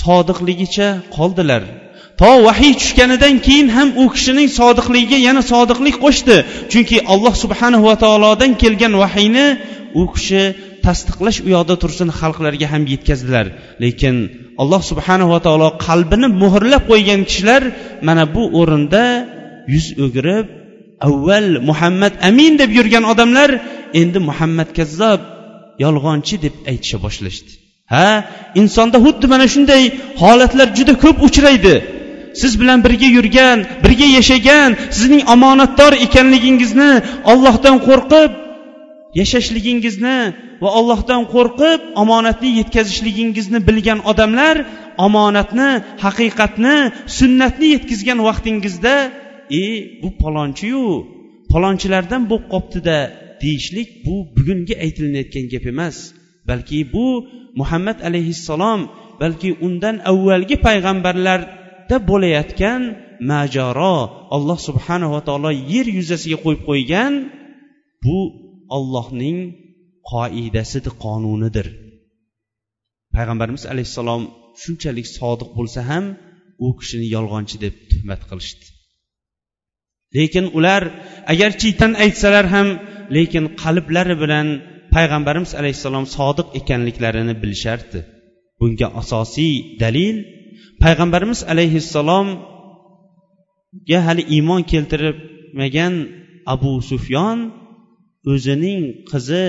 sodiqligicha 0.00 0.88
qoldilar. 1.16 1.62
To 2.20 2.30
vahiy 2.46 2.72
tushganidan 2.80 3.34
keyin 3.46 3.68
ham 3.76 3.88
u 4.02 4.04
kishining 4.14 4.48
sodiqligiga 4.60 5.18
yana 5.28 5.42
sodiqlik 5.52 5.96
qo'shdi. 6.04 6.36
Chunki 6.72 6.96
alloh 7.12 7.34
subhanahu 7.42 7.84
va 7.90 7.96
taolodan 8.04 8.52
kelgan 8.62 8.94
vahiyni 9.02 9.46
u 10.00 10.02
kishi 10.14 10.42
tasdiqlash 10.86 11.38
u 11.46 11.48
yoqda 11.56 11.74
tursin 11.82 12.08
xalqlarga 12.20 12.66
ham 12.72 12.82
yetkazdilar. 12.92 13.46
Lekin 13.84 14.16
alloh 14.62 14.82
subhanahu 14.90 15.30
va 15.34 15.40
taolo 15.46 15.68
qalbini 15.86 16.28
muhrlab 16.42 16.82
qo'ygan 16.90 17.20
kishilar 17.28 17.62
mana 18.08 18.24
bu 18.34 18.42
o'rinda 18.60 19.04
yuz 19.74 19.86
o'girib 20.04 20.46
avval 21.08 21.48
muhammad 21.68 22.12
amin 22.28 22.52
deb 22.60 22.70
yurgan 22.78 23.04
odamlar 23.12 23.50
endi 24.00 24.18
muhammad 24.28 24.68
kazzob 24.78 25.20
yolg'onchi 25.84 26.34
deb 26.44 26.54
aytisha 26.70 26.98
boshlashdi. 27.04 27.52
Ha 27.92 28.08
insonda 28.60 28.98
xuddi 29.04 29.26
mana 29.32 29.46
shunday 29.54 29.82
holatlar 30.22 30.68
juda 30.78 30.94
ko'p 31.04 31.18
uchraydi. 31.28 31.74
Siz 32.40 32.52
bilan 32.60 32.78
birga 32.86 33.08
yurgan 33.16 33.58
birga 33.84 34.08
yashagan 34.18 34.70
sizning 34.96 35.22
omonatdor 35.34 35.92
ekanligingizni 36.06 36.92
ollohdan 37.32 37.76
qo'rqib 37.88 38.30
yashashligingizni 39.20 40.18
va 40.62 40.68
ollohdan 40.78 41.22
qo'rqib 41.34 41.80
omonatni 42.02 42.50
yetkazishligingizni 42.60 43.58
bilgan 43.68 44.00
odamlar 44.10 44.56
omonatni 45.06 45.70
haqiqatni 46.04 46.76
sunnatni 47.18 47.66
yetkazgan 47.74 48.18
vaqtingizda 48.28 48.94
e 49.62 49.64
bu 50.02 50.08
palonchiyu 50.22 50.86
palonchilardan 51.52 52.22
bo'lib 52.30 52.46
qolibdida 52.52 52.98
deyishlik 53.42 53.88
bu 54.04 54.14
bugungi 54.36 54.74
aytilayotgan 54.84 55.46
gap 55.52 55.64
emas. 55.72 55.96
Balki 56.48 56.78
bu 56.94 57.06
muhammad 57.60 57.98
alayhissalom 58.08 58.80
balki 59.22 59.50
undan 59.66 59.96
avvalgi 60.10 60.56
payg'ambarlarda 60.66 61.96
bo'layotgan 62.10 62.82
majaro 63.30 63.96
alloh 64.36 64.58
subhanava 64.68 65.20
taolo 65.28 65.50
yer 65.72 65.86
yuzasiga 65.98 66.38
qo'yib 66.44 66.62
qo'ygan 66.70 67.12
bu 68.04 68.18
ollohning 68.76 69.38
qoidasidir 70.12 70.94
qonunidir. 71.04 71.66
Payg'ambarimiz 73.14 73.64
alayhissalom 73.72 74.22
shunchalik 74.62 75.06
sodiq 75.18 75.50
bo'lsa 75.58 75.80
ham 75.90 76.04
u 76.64 76.66
kishini 76.78 77.06
yolg'onchi 77.16 77.56
deb 77.64 77.74
tuhmat 77.90 78.20
qilishdi. 78.30 78.66
Lekin 80.16 80.46
ular 80.58 80.82
agar 81.32 81.50
chiytan 81.60 81.92
aytsalar 82.04 82.46
ham 82.54 82.68
lekin 83.16 83.44
qalblari 83.62 84.14
bilan 84.22 84.46
payg'ambarimiz 84.94 85.52
alayhissalom 85.60 86.06
sodiq 86.16 86.48
ekanliklarini 86.60 87.34
bilishardi. 87.42 88.00
Bunga 88.60 88.88
asosiy 89.00 89.54
dalil 89.82 90.16
payg'ambarimiz 90.82 91.40
alayhissalomga 91.52 93.98
hali 94.06 94.22
iymon 94.36 94.62
keltirmagan 94.72 95.94
abu 96.54 96.72
sufyon 96.90 97.38
o'zining 98.32 98.82
qizi 99.10 99.46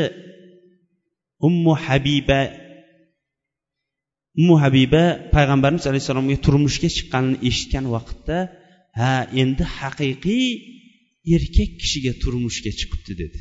ummu 1.48 1.74
habiba. 1.86 2.41
Ummu 4.39 4.55
habiba 4.63 5.03
payg'ambarimiz 5.36 5.84
alayhissalomga 5.89 6.38
turmushga 6.46 6.89
chiqqanini 6.96 7.38
eshitgan 7.50 7.86
vaqtda 7.96 8.38
ha 9.00 9.13
endi 9.41 9.63
haqiqiy 9.77 10.46
erkak 11.36 11.72
kishiga 11.82 12.12
turmushga 12.24 12.72
chiqibdi 12.79 13.13
dedi. 13.22 13.39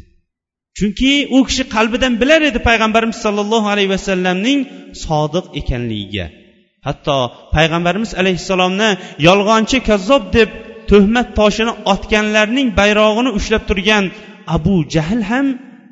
Chunki 0.78 1.12
u 1.36 1.38
kishi 1.48 1.64
qalbidan 1.74 2.14
bilar 2.22 2.40
edi 2.50 2.60
payg'ambarimiz 2.68 3.18
sollallohu 3.24 3.68
alayhi 3.74 3.90
vasallamning 3.96 4.60
sodiq 5.04 5.46
ekanligiga. 5.60 6.26
Hatto 6.86 7.16
payg'ambarimiz 7.56 8.10
alayhissalomni 8.20 8.90
yolg'onchi 9.28 9.78
kazzob 9.88 10.24
deb 10.36 10.50
tuhmat 10.90 11.28
toshini 11.38 11.72
otganlarning 11.92 12.68
bayrog'ini 12.80 13.30
ushlab 13.38 13.62
turgan 13.70 14.04
abu 14.56 14.74
jahl 14.94 15.22
ham 15.30 15.46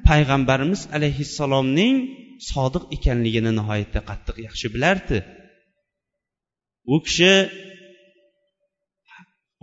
payg'ambarimiz 0.08 0.82
alayhissalomning 0.96 1.94
sodiq 2.50 2.84
ekanligini 2.96 3.52
nihoyatda 3.58 4.00
qattiq 4.10 4.36
yaxshi 4.46 4.66
bilardi. 4.74 5.18
U 6.94 6.96
kishi 7.06 7.32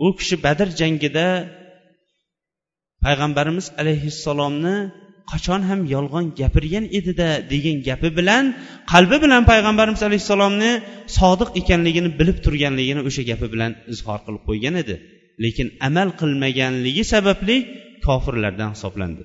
u 0.06 0.08
kishi 0.18 0.36
badr 0.46 0.68
jangida 0.80 1.26
payg'ambarimiz 3.04 3.66
alayhissalomni 3.80 4.76
qachon 5.32 5.60
ham 5.68 5.80
yolg'on 5.94 6.26
gapirgan 6.40 6.84
edida 6.98 7.28
degan 7.52 7.78
gapi 7.88 8.08
bilan 8.18 8.44
qalbi 8.92 9.16
bilan 9.24 9.42
payg'ambarimiz 9.50 10.02
alayhissalomni 10.08 10.72
sodiq 11.18 11.50
ekanligini 11.60 12.10
bilib 12.20 12.38
turganligini 12.44 13.00
o'sha 13.08 13.22
gapi 13.30 13.46
bilan 13.54 13.72
izhor 13.94 14.18
qilib 14.26 14.42
qo'ygan 14.48 14.74
edi. 14.82 14.96
Lekin 15.44 15.68
amal 15.88 16.08
qilmaganligi 16.20 17.04
sababli 17.12 17.56
kofirlardan 18.06 18.70
hisoblandi. 18.74 19.22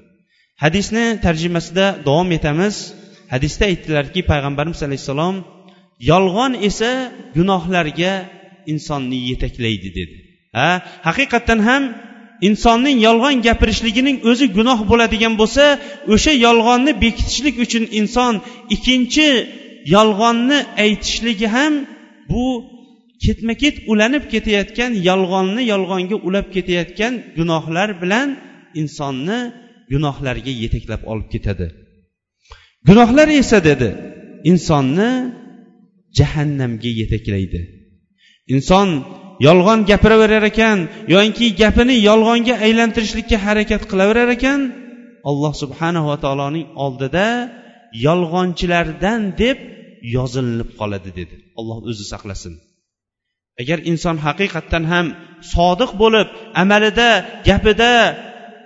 Hadisni 0.64 1.06
tarjimasida 1.26 1.86
davom 2.08 2.30
etamiz. 2.38 2.76
Hadisda 3.34 3.64
aytdilarki 3.72 4.22
payg'ambarimiz 4.32 4.80
alayhissalom 4.88 5.36
yolg'on 6.12 6.52
esa 6.70 6.92
gunohlarga 7.38 8.14
insonni 8.72 9.18
yetaklaydi 9.30 9.90
dedi. 10.00 10.16
Ha 10.58 10.70
haqiqatdan 11.08 11.60
ham 11.70 11.84
insonning 12.48 12.98
yolg'on 13.08 13.36
gapirishligining 13.48 14.18
o'zi 14.30 14.46
gunoh 14.58 14.80
bo'ladigan 14.92 15.34
bo'lsa 15.42 15.64
o'sha 16.14 16.34
yolg'onni 16.46 16.92
bekitishlik 17.04 17.56
uchun 17.66 17.84
inson 18.00 18.34
ikkinchi 18.76 19.28
yolg'onni 19.96 20.58
aytishligi 20.86 21.48
ham 21.56 21.74
bu 22.32 22.46
ketma 23.24 23.54
ket 23.62 23.76
ulanib 23.92 24.24
ketayotgan 24.34 24.92
yolg'onni 25.10 25.64
yolg'onga 25.74 26.18
ulab 26.28 26.48
ketayotgan 26.56 27.14
gunohlar 27.38 27.90
bilan 28.02 28.28
insonni 28.82 29.40
gunohlarga 29.92 30.52
yetaklab 30.64 31.02
olib 31.12 31.28
ketadi. 31.34 31.68
Gunohlar 32.88 33.28
esa 33.42 33.58
dedi 33.70 33.90
insonni 34.52 35.10
jahannamga 36.18 36.92
yetaklaydi. 37.02 37.62
Inson 38.54 38.90
yolg'on 39.48 39.80
gapiraverar 39.90 40.44
ekan 40.52 40.78
yoinki 41.14 41.46
gapini 41.62 41.96
yolg'onga 42.10 42.56
aylantirishlikka 42.66 43.38
harakat 43.46 43.82
qilaverar 43.92 44.30
ekan 44.38 44.60
alloh 45.30 45.54
subhanava 45.62 46.16
taoloning 46.24 46.68
oldida 46.86 47.28
yolg'onchilardan 48.08 49.22
deb 49.42 49.58
yozilinib 50.16 50.70
qoladi 50.80 51.12
dedi. 51.20 51.36
Alloh 51.60 51.78
o'zi 51.90 52.06
saqlasin. 52.14 52.54
Agar 53.62 53.80
inson 53.92 54.18
haqiqatdan 54.26 54.84
ham 54.92 55.06
sodiq 55.54 55.92
bo'lib 56.02 56.28
amalida 56.62 57.10
gapida 57.48 57.94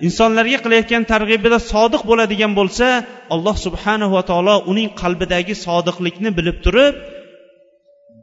insonlarga 0.08 0.58
qilayotgan 0.65 1.04
targ'ibida 1.13 1.58
sodiq 1.71 2.02
bo'ladigan 2.10 2.52
bo'lsa 2.60 2.88
alloh 3.34 3.56
subhanava 3.65 4.21
taolo 4.30 4.56
uning 4.71 4.89
qalbidagi 5.02 5.56
sodiqlikni 5.65 6.30
bilib 6.38 6.58
turib 6.65 6.93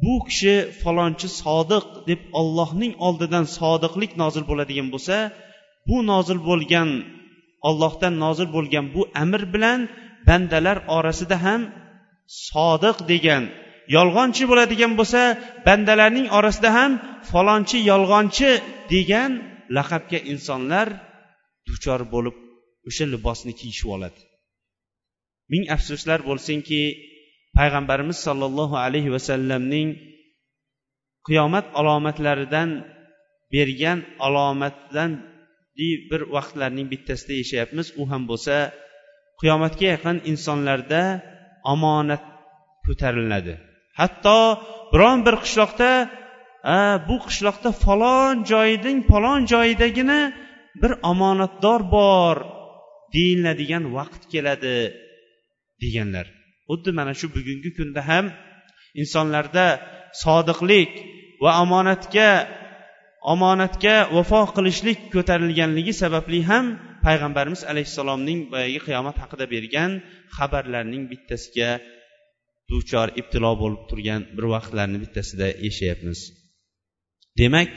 bu 0.02 0.14
kishi 0.28 0.54
falonchi 0.82 1.28
sodiq 1.42 1.84
deb 2.08 2.20
ollohning 2.40 2.92
oldidan 3.06 3.44
sodiqlik 3.58 4.12
nozil 4.22 4.44
bo'ladigan 4.50 4.88
bo'lsa 4.94 5.16
bu 5.88 5.96
nozil 6.10 6.38
bo'lgan 6.48 6.90
ollohdan 7.68 8.14
nozil 8.24 8.48
bo'lgan 8.56 8.84
bu 8.94 9.02
amr 9.22 9.42
bilan 9.54 9.80
bandalar 10.28 10.78
orasida 10.96 11.36
ham 11.46 11.60
sodiq 12.50 12.96
degan 13.12 13.42
yolg'onchi 13.94 14.44
bo'ladigan 14.50 14.92
bo'lsa 15.00 15.20
bandalarning 15.66 16.26
orasida 16.38 16.70
ham 16.78 16.92
falonchi 17.30 17.78
yolg'onchi 17.90 18.50
degan 18.92 19.30
laqabga 19.76 20.18
insonlar 20.32 20.86
duchor 21.68 22.00
bo'lib 22.14 22.36
o'sha 22.88 23.04
libosni 23.14 23.52
kiyishib 23.60 23.88
oladi. 23.96 24.20
Ming 25.52 25.64
afsuslar 25.76 26.20
bo'lsinki 26.28 26.80
payg'ambarimiz 27.58 28.18
sollallohu 28.26 28.76
alayhi 28.86 29.10
vasallamning 29.16 29.88
qiyomat 31.26 31.66
alomatlaridan 31.80 32.70
bergan 33.54 33.98
alomatdan 34.26 35.10
bir 36.10 36.20
vaqtlarning 36.36 36.86
bittasida 36.92 37.34
yashayapmiz. 37.42 37.86
U 38.00 38.02
ham 38.10 38.22
bo'lsa 38.30 38.56
qiyomatga 39.40 39.86
yaqin 39.94 40.16
insonlarda 40.32 41.02
omonat 41.72 42.22
ko'tariladi. 42.86 43.54
Hatto 44.00 44.38
biron 44.92 45.18
bir 45.26 45.34
qishloqda 45.44 45.90
bu 47.08 47.16
qishloqda 47.26 47.70
falon 47.84 48.34
joyning 48.52 48.98
falon 49.10 49.40
joyidagina 49.52 50.20
bir 50.82 50.92
omonatdor 51.12 51.80
bor 51.96 52.36
deyiladigan 53.14 53.84
vaqt 53.96 54.22
keladi 54.32 54.76
deganlar. 55.82 56.26
Xuddi 56.68 56.90
mana 56.98 57.12
shu 57.20 57.26
bugungi 57.36 57.70
kunda 57.78 58.00
ham 58.10 58.26
insonlarda 59.00 59.66
sodiqlik 60.24 60.92
va 61.44 61.50
omonatga 61.64 62.30
omonatga 63.34 63.96
vafo 64.16 64.40
qilishlik 64.56 64.98
ko'tarilganligi 65.14 65.92
sababli 66.02 66.40
ham 66.50 66.66
payg'ambarimiz 67.06 67.62
alayhissalomning 67.72 68.40
boyagi 68.52 68.80
qiyomat 68.86 69.16
haqida 69.22 69.46
bergan 69.54 69.90
xabarlarning 70.36 71.04
bittasiga 71.12 71.70
duchor 72.70 73.08
ibtilo 73.20 73.52
bo'lib 73.62 73.82
turgan 73.90 74.20
bir 74.36 74.44
vaqtlarni 74.54 74.98
bittasida 75.04 75.48
yashayapmiz. 75.66 76.20
Demak 77.40 77.72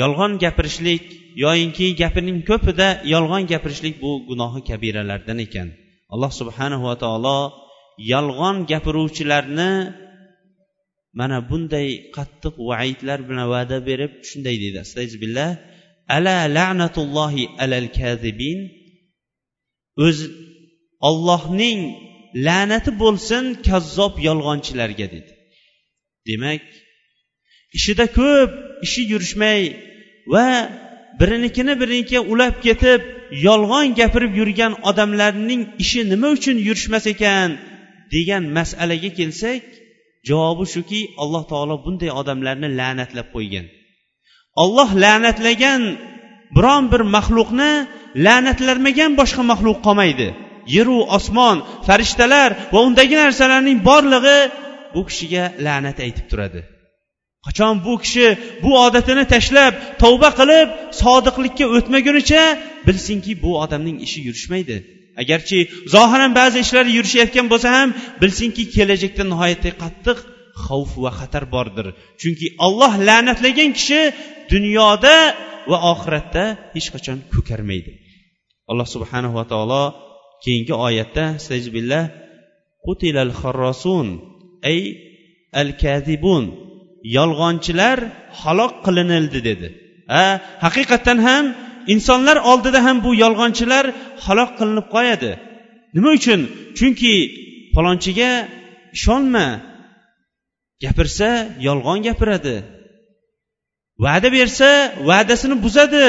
yolg'on 0.00 0.32
gapirishlik 0.44 1.04
yoyinki 1.44 1.86
gapining 2.02 2.38
ko'pida 2.50 2.88
yolg'on 3.14 3.44
gapirishlik 3.52 3.94
bu 4.04 4.10
gunohi 4.28 4.60
kabiralardan 4.70 5.38
ekan. 5.46 5.68
Alloh 6.14 6.32
subhanahu 6.40 6.84
va 6.88 6.96
taolo 7.04 7.38
yolg'on 8.12 8.56
gapiruvchilarni 8.72 9.72
mana 11.18 11.38
bunday 11.50 11.88
qattiq 12.16 12.54
vaidlar 12.70 13.18
bilan 13.28 13.46
va'da 13.54 13.78
berib 13.88 14.12
shunday 14.28 14.56
deydi. 14.62 14.78
Astag'izbillah 14.86 15.50
ala 16.16 16.36
la'natullohi 16.56 17.44
alal 17.64 17.88
kazibin 18.00 18.58
o'z 20.06 20.18
ollohning 21.08 21.80
la'nati 22.46 22.90
bo'lsin 23.02 23.44
kazzob 23.66 24.14
yolg'onchilarga 24.26 25.06
dedi. 25.14 25.32
Demak 26.28 26.64
ishida 27.78 28.06
ko'p 28.18 28.50
ishi 28.86 29.02
yurishmay 29.12 29.62
va 30.32 30.46
birinikini 31.20 31.74
birinikiga 31.80 32.20
ulab 32.32 32.54
ketib 32.66 33.00
yolg'on 33.46 33.86
gapirib 33.98 34.32
yurgan 34.40 34.72
odamlarning 34.90 35.62
ishi 35.82 36.00
nima 36.12 36.28
uchun 36.36 36.56
yurishmas 36.66 37.04
ekan 37.14 37.50
degan 38.14 38.42
masalaga 38.56 39.10
kelsak 39.18 39.64
javobi 40.28 40.64
shuki 40.74 41.00
alloh 41.22 41.42
taolo 41.52 41.74
bunday 41.84 42.10
odamlarni 42.20 42.68
la'natlab 42.78 43.28
qo'ygan. 43.34 43.66
Olloh 44.62 44.90
la'natlagan 45.02 45.82
biron 46.56 46.84
bir 46.92 47.02
maxluqni 47.16 47.72
la'natlamagan 48.24 49.12
boshqa 49.20 49.42
maxluq 49.50 49.78
qolmaydi. 49.86 50.28
Yeru 50.76 50.98
osmon 51.16 51.56
farishtalar 51.86 52.50
va 52.72 52.80
undagi 52.88 53.16
narsalarning 53.22 53.78
borlig'i 53.88 54.38
bu 54.94 55.00
kishiga 55.08 55.44
la'nat 55.66 55.98
aytib 56.06 56.26
turadi. 56.30 56.60
Qachon 57.46 57.74
bu 57.86 57.94
kishi 58.02 58.26
bu 58.62 58.70
odatini 58.86 59.24
tashlab 59.34 59.72
tavba 60.02 60.30
qilib 60.38 60.68
sodiqlikka 61.02 61.66
o'tmagunicha 61.76 62.42
bilsinki 62.86 63.32
bu 63.44 63.50
odamning 63.64 63.96
ishi 64.06 64.20
yurishmaydi. 64.28 64.76
Agarchi 65.22 65.58
zohiran 65.94 66.32
ba'zi 66.40 66.58
ishlari 66.64 66.90
yurishayotgan 66.98 67.46
bo'lsa 67.52 67.68
ham 67.76 67.88
bilsinki 68.22 68.62
kelajakda 68.74 69.24
nihoyatda 69.32 69.70
qattiq 69.82 70.18
xavf 70.64 70.90
va 71.04 71.10
xatar 71.18 71.44
bordir. 71.54 71.86
Chunki 72.20 72.46
olloh 72.66 72.92
la'natlagan 73.08 73.70
kishi 73.78 74.00
dunyoda 74.52 75.16
va 75.70 75.78
oxiratda 75.92 76.44
hech 76.74 76.88
qachon 76.94 77.18
ko'karmaydi. 77.34 77.92
Alloh 78.70 78.88
subhanahu 78.94 79.34
va 79.38 79.44
taolo 79.52 79.82
keyingi 80.44 80.74
oyatda 80.86 81.24
billah 81.74 82.04
qutilal 82.86 83.32
xarrosun 83.40 84.06
ay 84.70 84.80
al 85.60 85.70
kadibun 85.82 86.44
yolg'onchilar 87.16 87.98
halok 88.40 88.72
qilinildi 88.86 89.40
dedi. 89.48 89.68
Ha 90.12 90.26
haqiqatdan 90.64 91.18
ham 91.28 91.44
insonlar 91.94 92.36
oldida 92.50 92.80
ham 92.86 92.96
bu 93.04 93.10
yolg'onchilar 93.24 93.84
halok 94.24 94.50
qilinib 94.58 94.86
qo'yadi. 94.94 95.30
Nima 95.94 96.10
uchun? 96.18 96.40
Chunki 96.78 97.14
palonchiga 97.74 98.30
ishonma 98.96 99.46
gapirsa 100.82 101.28
yolg'on 101.66 101.98
gapiradi. 102.06 102.56
Va'da 104.04 104.28
bersa 104.36 104.68
va'dasini 105.08 105.56
buzadi. 105.64 106.08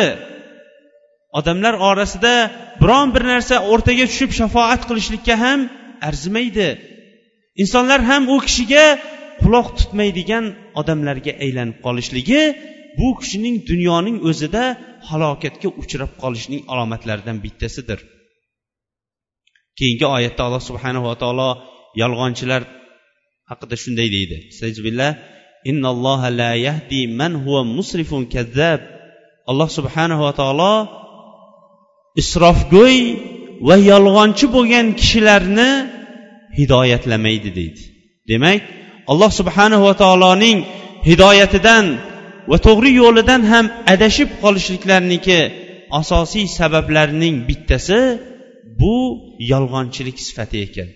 Odamlar 1.37 1.73
orasida 1.89 2.33
biron 2.81 3.07
bir 3.15 3.23
narsa 3.31 3.55
o'rtaga 3.71 4.05
tushib 4.11 4.31
shafoat 4.39 4.81
qilishlikka 4.89 5.35
ham 5.43 5.59
arzimaydi. 6.07 6.69
Insonlar 7.61 8.01
ham 8.09 8.23
u 8.33 8.35
kishiga 8.47 8.85
quloq 9.41 9.67
tutmaydigan 9.79 10.45
odamlarga 10.81 11.33
aylanib 11.43 11.77
qolishligi 11.85 12.41
bu 12.99 13.07
kishining 13.21 13.55
dunyoning 13.69 14.17
o'zida 14.29 14.63
halokatga 15.09 15.69
uchrab 15.81 16.11
qolishining 16.23 16.61
alomatlaridan 16.71 17.37
bittasidir. 17.45 17.99
Keyingi 19.79 20.05
oyatda 20.15 20.41
alloh 20.47 20.63
subhanava 20.69 21.13
taolo 21.21 21.49
yolg'onchilar 22.01 22.61
haqida 23.49 23.75
shunday 23.83 24.07
deydi. 24.15 24.37
La 26.39 26.51
yahdi 26.67 27.01
man 27.19 27.33
huwa 27.43 27.61
musrifun 27.77 28.23
kazzab. 28.33 28.81
Alloh 29.51 29.69
subhanava 29.77 30.29
taolo 30.39 30.73
isrofgo'y 32.21 32.97
va 33.67 33.75
yolg'onchi 33.91 34.45
bo'lgan 34.55 34.87
kishilarni 34.99 35.69
hidoyatlamaydi 36.59 37.49
deydi. 37.59 37.81
Demak 38.31 38.61
alloh 39.11 39.31
subhanahu 39.39 39.83
va 39.89 39.95
taoloning 40.03 40.59
hidoyatidan 41.09 41.85
va 42.51 42.57
to'g'ri 42.67 42.91
yo'lidan 43.01 43.41
ham 43.51 43.65
adashib 43.93 44.29
qolishliklarniki 44.43 45.39
asosiy 45.99 46.45
sabablarining 46.59 47.35
bittasi 47.49 47.99
bu 48.81 48.95
yolg'onchilik 49.51 50.17
sifati 50.27 50.57
ekan. 50.67 50.89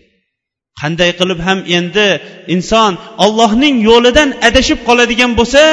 Qanday 0.82 1.12
qilib 1.19 1.39
ham 1.47 1.60
endi 1.78 2.08
inson 2.56 2.91
ollohning 3.26 3.76
yo'lidan 3.89 4.30
adashib 4.47 4.80
qoladigan 4.88 5.32
bo'lsa 5.39 5.63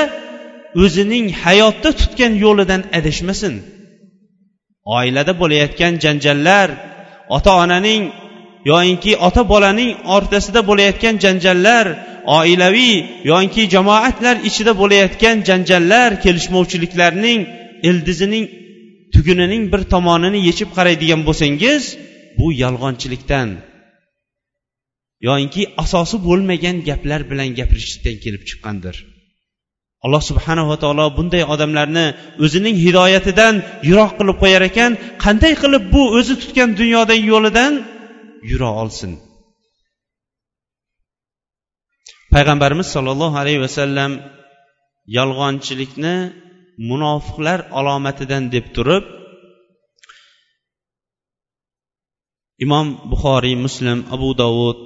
o'zining 0.82 1.26
hayotda 1.42 1.90
tutgan 2.00 2.32
yo'lidan 2.44 2.82
adashmasin. 2.98 3.54
Oilada 4.96 5.32
bo'layotgan 5.40 5.94
janjallar 6.04 6.68
ota 7.36 7.52
onaning 7.62 8.02
yoyinki 8.70 9.12
ota 9.26 9.42
bolaning 9.52 9.90
o'rtasida 10.14 10.60
bo'layotgan 10.70 11.14
janjallar 11.24 11.86
oilaviy 12.38 12.96
yoki 13.32 13.62
jamoatlar 13.74 14.36
ichida 14.48 14.72
bo'layotgan 14.82 15.36
janjallar 15.48 16.10
kelishmovchiliklarning 16.24 17.40
ildizining 17.88 18.44
tugunining 19.14 19.64
bir 19.72 19.82
tomonini 19.92 20.40
yechib 20.48 20.70
qaraydigan 20.76 21.20
bo'lsangiz 21.28 21.82
bu 22.38 22.46
yolg'onchilikdan 22.62 23.48
yoyinki 25.28 25.62
asosi 25.82 26.16
bo'lmagan 26.28 26.76
gaplar 26.88 27.20
bilan 27.30 27.48
gapirishlikdan 27.58 28.16
kelib 28.24 28.42
chiqqandir. 28.48 28.96
Alloh 30.04 30.22
subhanava 30.30 30.76
taolo 30.82 31.06
bunday 31.18 31.42
odamlarni 31.54 32.06
o'zining 32.44 32.76
hidoyatidan 32.84 33.54
yiroq 33.88 34.12
qilib 34.18 34.36
qo'yar 34.42 34.62
ekan 34.70 34.92
qanday 35.24 35.54
qilib 35.62 35.82
bu 35.94 36.02
o'zi 36.18 36.34
tutgan 36.42 36.70
dunyodagi 36.80 37.24
yo'lidan 37.34 37.72
yura 38.50 38.70
olsin. 38.82 39.12
Payg'ambarimiz 42.34 42.88
sollallohu 42.94 43.36
alayhi 43.42 43.60
vasallam 43.66 44.12
yolg'onchilikni 45.16 46.16
munofiqlar 46.90 47.58
alomatidan 47.78 48.42
deb 48.54 48.66
turib 48.76 49.04
imom 52.64 52.86
buxoriy 53.10 53.56
muslim 53.64 53.98
abu 54.14 54.28
dovud 54.42 54.82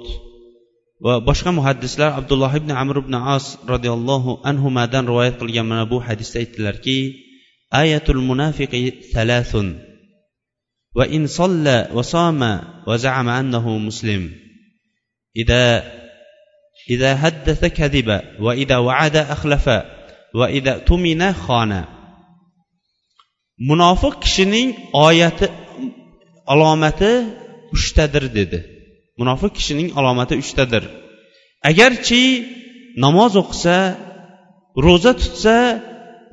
va 1.03 1.19
boshqa 1.27 1.51
muhaddislar 1.51 2.15
abdulloh 2.19 2.51
ibn 2.55 2.71
amr 2.71 2.95
ibn 3.03 3.13
as 3.35 3.45
roziyallohu 3.67 4.39
anhumadan 4.49 5.03
rivoyat 5.09 5.35
qilgan 5.41 5.67
mana 5.71 5.83
bu 5.91 5.97
hadisda 6.07 6.37
aytdilarki 6.43 6.99
ayatul 7.81 8.21
munafiqi 8.29 9.11
thalathun. 9.11 9.67
Va 10.97 11.05
in 11.17 11.27
solla 11.27 11.77
va 11.95 12.03
soma 12.13 12.53
va 12.87 12.95
za'ama 13.05 13.31
annahu 13.41 13.71
muslim. 13.87 14.23
Ida 15.41 15.83
ida 16.93 17.09
haddasa 17.23 17.67
kadiba 17.79 18.17
va 18.45 18.51
ida 18.63 18.77
va'ada 18.87 19.21
axlafa 19.35 19.77
va 20.39 20.47
ida 20.59 20.73
tumina 20.87 21.29
xona 21.45 21.81
munofiq 23.69 24.15
kishining 24.23 24.69
oyati 25.07 25.45
alomati 26.53 27.11
uchtadir 27.75 28.25
dedi. 28.37 28.74
Munofiq 29.19 29.51
kishining 29.57 29.89
alomati 29.99 30.35
uchtadir. 30.43 30.83
Agarchi 31.69 32.23
namoz 33.03 33.33
o'qisa 33.41 33.77
ro'za 34.85 35.11
tutsa 35.21 35.57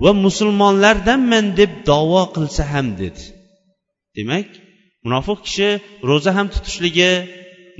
va 0.05 0.11
musulmonlardanman 0.25 1.47
deb 1.59 1.73
davo 1.89 2.23
qilsa 2.35 2.63
ham 2.73 2.87
dedi. 3.01 3.23
Demak 4.17 4.49
munofiq 5.05 5.39
kishi 5.47 5.69
ro'za 6.09 6.31
ham 6.37 6.47
tutishligi 6.55 7.13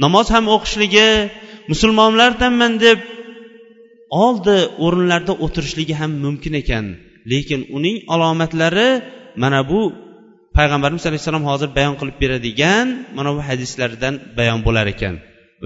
namoz 0.03 0.27
ham 0.35 0.45
o'qishligi 0.55 1.09
musulmonlardanman 1.71 2.73
deb 2.87 2.99
oldi 4.25 4.57
o'rinlarda 4.85 5.33
o'tirishligi 5.45 5.95
ham 6.01 6.13
mumkin 6.25 6.55
ekan. 6.63 6.87
Lekin 7.33 7.61
uning 7.77 7.97
alomatlari 8.15 8.91
mana 9.43 9.61
bu 9.71 9.81
payg'ambarimiz 10.59 11.05
alayhissalom 11.09 11.45
hozir 11.51 11.69
bayon 11.79 11.95
qilib 12.01 12.17
beradigan 12.23 12.87
mana 13.17 13.31
bu 13.37 13.41
hadislardan 13.49 14.15
bayon 14.39 14.61
bo'lar 14.67 14.87
ekan. 14.95 15.15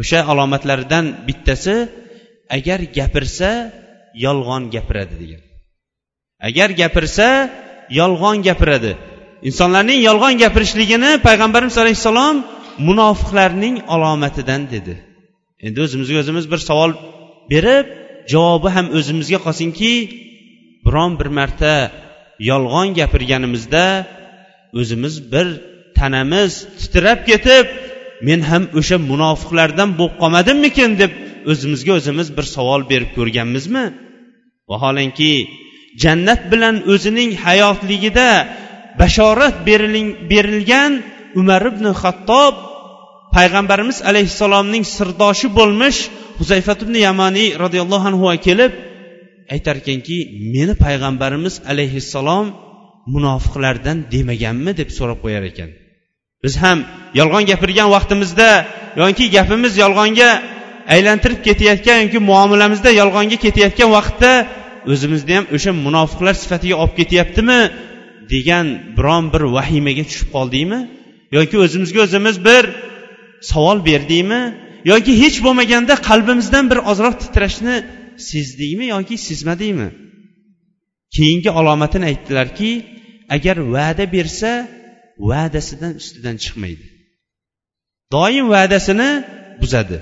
O'sha 0.01 0.18
alomatlaridan 0.33 1.05
bittasi 1.27 1.75
agar 2.57 2.81
gapirsa 2.99 3.51
yolg'on 4.25 4.62
gapiradi 4.75 5.14
degan. 5.22 5.42
Agar 6.49 6.68
gapirsa 6.81 7.29
yolg'on 8.01 8.37
gapiradi. 8.49 8.92
Insonlarning 9.49 9.99
yolg'on 10.09 10.35
gapirishligini 10.42 11.11
payg'ambarimiz 11.27 11.77
alayhissalom 11.83 12.37
munofiqlarning 12.88 13.77
alomatidan 13.94 14.62
dedi. 14.75 14.94
Endi 15.66 15.79
o'zimizga 15.87 16.16
o'zimiz 16.22 16.44
bir 16.53 16.61
savol 16.68 16.92
berib 17.53 17.87
javobi 18.33 18.68
ham 18.77 18.87
o'zimizga 18.99 19.38
qolsinki 19.46 19.92
biron 20.87 21.12
bir 21.20 21.29
marta 21.38 21.75
yolg'on 22.51 22.88
gapirganimizda 23.01 23.85
o'zimiz 24.81 25.15
bir 25.33 25.47
tanamiz 25.99 26.53
titrab 26.81 27.21
ketib 27.31 27.67
men 28.27 28.41
ham 28.51 28.62
o'sha 28.79 28.97
munofiqlardan 29.11 29.91
bo'lib 29.99 30.15
qolmadimmikin? 30.23 30.91
deb 31.03 31.12
o'zimizga 31.51 31.93
o'zimiz 31.99 32.29
bir 32.37 32.47
savol 32.55 32.83
berib 32.91 33.11
ko'rganmizmi? 33.17 33.85
Vaholanki 34.71 35.33
jannat 36.03 36.41
bilan 36.53 36.77
o'zining 36.93 37.31
hayotligida 37.45 38.29
bashorat 39.01 39.57
berilgan 40.33 40.93
umar 41.41 41.62
ibn 41.73 41.87
xattob 42.03 42.55
payg'ambarimiz 43.37 43.99
alayhissalomning 44.11 44.85
sirdoshi 44.97 45.49
bo'lmish 45.59 45.99
huzayfat 46.39 46.79
ibn 46.85 46.95
yamaniy 47.07 47.49
roziyallohu 47.62 48.07
anhu 48.11 48.27
kelib 48.47 48.73
aytar 49.55 49.77
ekanki 49.83 50.19
meni 50.55 50.75
payg'ambarimiz 50.85 51.55
alayhissalom 51.73 52.47
munofiqlardan 53.14 53.99
demaganmi 54.14 54.73
deb 54.81 54.90
so'rab 54.99 55.19
qo'yar 55.25 55.45
ekan. 55.51 55.71
Biz 56.45 56.55
ham 56.62 56.79
yolg'on 57.19 57.45
gapirgan 57.51 57.88
vaqtimizda 57.97 58.49
yoki 59.03 59.25
gapimiz 59.37 59.73
yolg'onga 59.85 60.31
aylantirib 60.95 61.40
ketayotgan 61.49 61.99
yoki 62.05 62.21
muomalamizda 62.31 62.90
yolg'onga 63.01 63.37
ketayotgan 63.45 63.90
vaqtda 63.99 64.33
o'zimizni 64.92 65.35
ham 65.38 65.47
o'sha 65.57 65.73
munofiqlar 65.87 66.35
sifatiga 66.42 66.77
olib 66.83 66.95
ketyaptimi 67.01 67.61
degan 68.35 68.66
biron 68.97 69.25
bir 69.33 69.42
vahimaga 69.57 70.05
tushib 70.11 70.29
qoldikmi? 70.37 70.81
Yoki 71.37 71.57
o'zimizga 71.64 72.01
o'zimiz 72.07 72.37
bir 72.49 72.62
savol 73.51 73.79
berdikmi? 73.88 74.42
Yoki 74.92 75.12
hech 75.23 75.38
bo'lmaganda 75.47 75.95
qalbimizdan 76.09 76.64
bir 76.71 76.79
ozroq 76.90 77.14
titrashni 77.23 77.77
sezdikmi 78.31 78.87
yoki 78.95 79.14
sezmadikmi? 79.29 79.88
Keyingi 81.17 81.51
alomatini 81.59 82.05
aytdilarki 82.11 82.71
agar 83.37 83.57
va'da 83.75 84.05
bersa 84.17 84.51
va'dasidan 85.31 85.93
ustidan 86.01 86.37
chiqmaydi. 86.45 86.87
Doim 88.15 88.47
va'dasini 88.55 89.11
buzadi. 89.61 89.99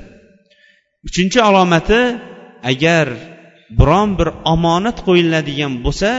Uchinchi 1.09 1.39
alomati 1.49 2.01
agar 2.73 3.07
biron 3.79 4.11
bir 4.19 4.29
omonat 4.55 4.99
qo'yiladigan 5.07 5.73
bo'lsa 5.85 6.11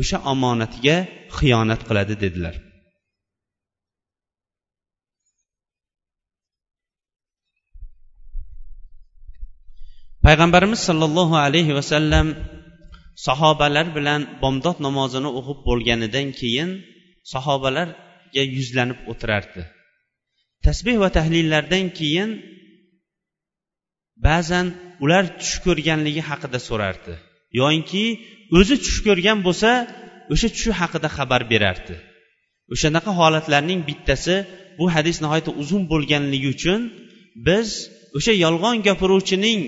o'sha 0.00 0.18
omonatiga 0.32 0.96
xiyonat 1.36 1.80
qiladi 1.88 2.14
dedilar. 2.24 2.54
Payg'ambarimiz 10.24 10.80
sollallohu 10.88 11.34
alayhi 11.46 11.72
vasallam 11.78 12.26
sahobalar 13.26 13.86
bilan 13.96 14.20
bomdod 14.42 14.78
namozini 14.86 15.30
o'qib 15.38 15.58
bo'lganidan 15.68 16.28
keyin 16.40 16.70
sahobalarga 17.32 18.42
yuzlanib 18.56 18.98
o'tirardi. 19.10 19.62
Tasbeh 20.66 20.96
va 21.02 21.08
tahlillardan 21.18 21.86
keyin 21.98 22.30
ba'zan 24.26 24.66
ular 25.04 25.24
tush 25.40 25.56
ko'rganligi 25.66 26.22
haqida 26.30 26.58
so'rardi. 26.68 27.14
Yoyinki 27.60 28.04
o'zi 28.58 28.76
tush 28.84 29.00
ko'rgan 29.06 29.38
bo'lsa 29.46 29.70
o'sha 30.32 30.48
tushi 30.54 30.70
haqida 30.80 31.08
xabar 31.16 31.42
berardi. 31.52 31.94
O'shanaqa 32.74 33.12
holatlarning 33.20 33.80
bittasi 33.88 34.36
bu 34.78 34.84
hadis 34.94 35.16
nihoyatda 35.24 35.52
uzun 35.62 35.82
bo'lganligi 35.92 36.48
uchun 36.56 36.80
biz 37.46 37.68
o'sha 38.16 38.32
yolg'on 38.44 38.76
gapiruvchining 38.86 39.60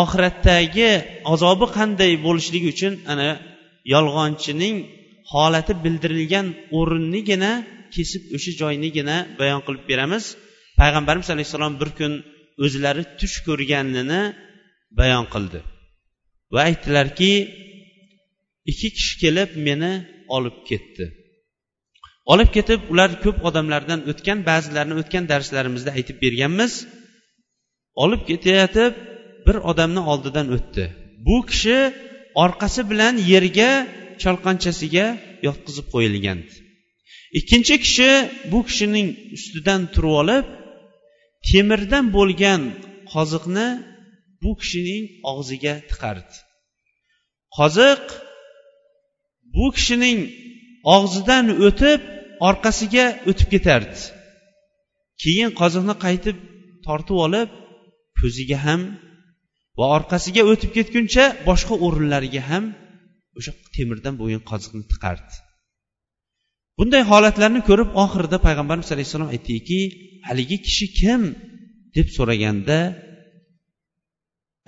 oxiratdagi 0.00 0.90
azobi 1.32 1.66
qanday 1.76 2.12
bo'lishligi 2.26 2.68
uchun 2.74 2.92
ana 3.12 3.28
yolg'onchining 3.94 4.76
holati 5.32 5.72
bildirilgan 5.84 6.46
o'rinnigina 6.78 7.52
kesib 7.94 8.22
o'sha 8.36 8.52
joynigina 8.60 9.16
bayon 9.40 9.60
qilib 9.66 9.84
beramiz. 9.90 10.24
Payg'ambarimiz 10.80 11.28
alayhissalom 11.34 11.74
bir 11.80 11.90
kun 11.98 12.12
o'zlari 12.64 13.04
tush 13.20 13.36
ko'rganini 13.46 14.22
bayon 15.00 15.24
qildi 15.34 15.60
va 16.52 16.60
aytdilarki 16.68 17.32
ikki 18.70 18.88
kishi 18.96 19.14
kelib 19.22 19.50
meni 19.66 19.92
olib 20.36 20.56
ketdi. 20.70 21.04
Olib 22.32 22.50
ketib 22.56 22.80
ular 22.92 23.10
ko'p 23.24 23.38
odamlardan 23.48 24.00
o'tgan 24.10 24.38
ba'zilarini 24.50 24.94
o'tgan 25.02 25.24
darslarimizda 25.32 25.90
aytib 25.98 26.16
berganmiz. 26.24 26.72
Olib 28.04 28.22
ketayotib 28.30 28.92
bir 29.46 29.56
odamni 29.70 30.02
oldidan 30.12 30.46
o'tdi. 30.56 30.84
Bu 31.26 31.36
kishi 31.50 31.78
orqasi 32.44 32.82
bilan 32.90 33.14
yerga 33.32 33.70
chalqanchasiga 34.22 35.06
yotqizib 35.46 35.86
qo'yilgan 35.94 36.38
ikkinchi 37.38 37.74
kishi 37.84 38.10
bu 38.52 38.58
kishining 38.68 39.08
ustidan 39.36 39.80
turib 39.94 40.14
olib 40.22 40.46
temirdan 41.48 42.04
bo'lgan 42.16 42.62
qoziqni 43.12 43.68
bu 44.42 44.50
kishining 44.60 45.04
og'ziga 45.30 45.74
tiqardi. 45.90 46.36
Qoziq 47.56 48.02
bu 49.54 49.66
kishining 49.76 50.18
og'zidan 50.96 51.46
o'tib 51.66 52.00
orqasiga 52.48 53.06
o'tib 53.30 53.48
ketardi. 53.54 53.98
Keyin 55.22 55.50
qoziqni 55.60 55.94
qaytib 56.04 56.36
tortib 56.86 57.18
olib 57.26 57.50
ko'ziga 58.20 58.58
ham 58.66 58.82
va 59.78 59.86
orqasiga 59.96 60.42
o'tib 60.50 60.70
ketguncha 60.76 61.24
boshqa 61.48 61.74
o'rinlariga 61.86 62.42
ham 62.50 62.64
o'sha 63.38 63.52
temirdan 63.76 64.14
bo'lgan 64.20 64.42
qoziqni 64.50 64.84
tiqardi. 64.92 65.34
Bunday 66.78 67.02
holatlarni 67.12 67.60
ko'rib 67.68 67.90
oxirida 68.04 68.38
payg'ambarimiz 68.46 68.90
alayhissalom 68.94 69.28
aytdiki 69.34 69.80
haligi 70.28 70.56
kishi 70.66 70.86
kim? 71.00 71.22
deb 71.96 72.08
so'raganda 72.16 72.78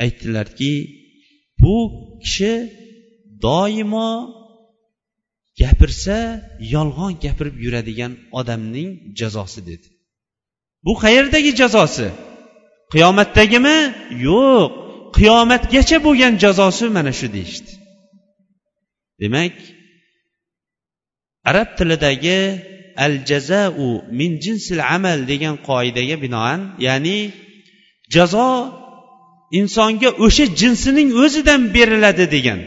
aytdilarki 0.05 0.73
bu 1.63 1.77
kishi 2.23 2.53
doimo 3.45 4.11
gapirsa 5.61 6.17
yolg'on 6.75 7.13
gapirib 7.25 7.57
yuradigan 7.65 8.13
odamning 8.41 8.91
jazosi 9.21 9.61
dedi. 9.71 9.89
Bu 10.85 10.93
qayerdagi 11.05 11.51
jazosi? 11.61 12.09
Qiyomatdagimi? 12.93 13.79
Yo'q. 14.29 14.84
Qiyomatgacha 15.15 15.99
bo'lgan 16.07 16.33
jazosi 16.45 16.85
mana 16.97 17.13
shu 17.19 17.27
deyishdi. 17.37 17.73
Demak 19.21 19.55
arab 21.51 21.69
tilidagi 21.79 22.41
al 23.05 23.15
jazau 23.31 23.89
min 24.19 24.33
jinsil 24.45 24.79
amal 24.97 25.19
degan 25.31 25.55
qoidaga 25.69 26.17
binoan 26.25 26.61
ya'ni 26.87 27.19
jazo 28.15 28.51
insonga 29.61 30.11
o'sha 30.25 30.45
jinsining 30.61 31.11
o'zidan 31.23 31.63
beriladi 31.75 32.27
degan. 32.37 32.61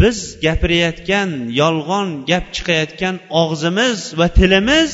Biz 0.00 0.18
gapirayotgan 0.44 1.30
yolg'on 1.60 2.08
gap 2.30 2.44
chiqayotgan 2.54 3.16
og'zimiz 3.42 3.98
va 4.18 4.26
tilimiz 4.38 4.90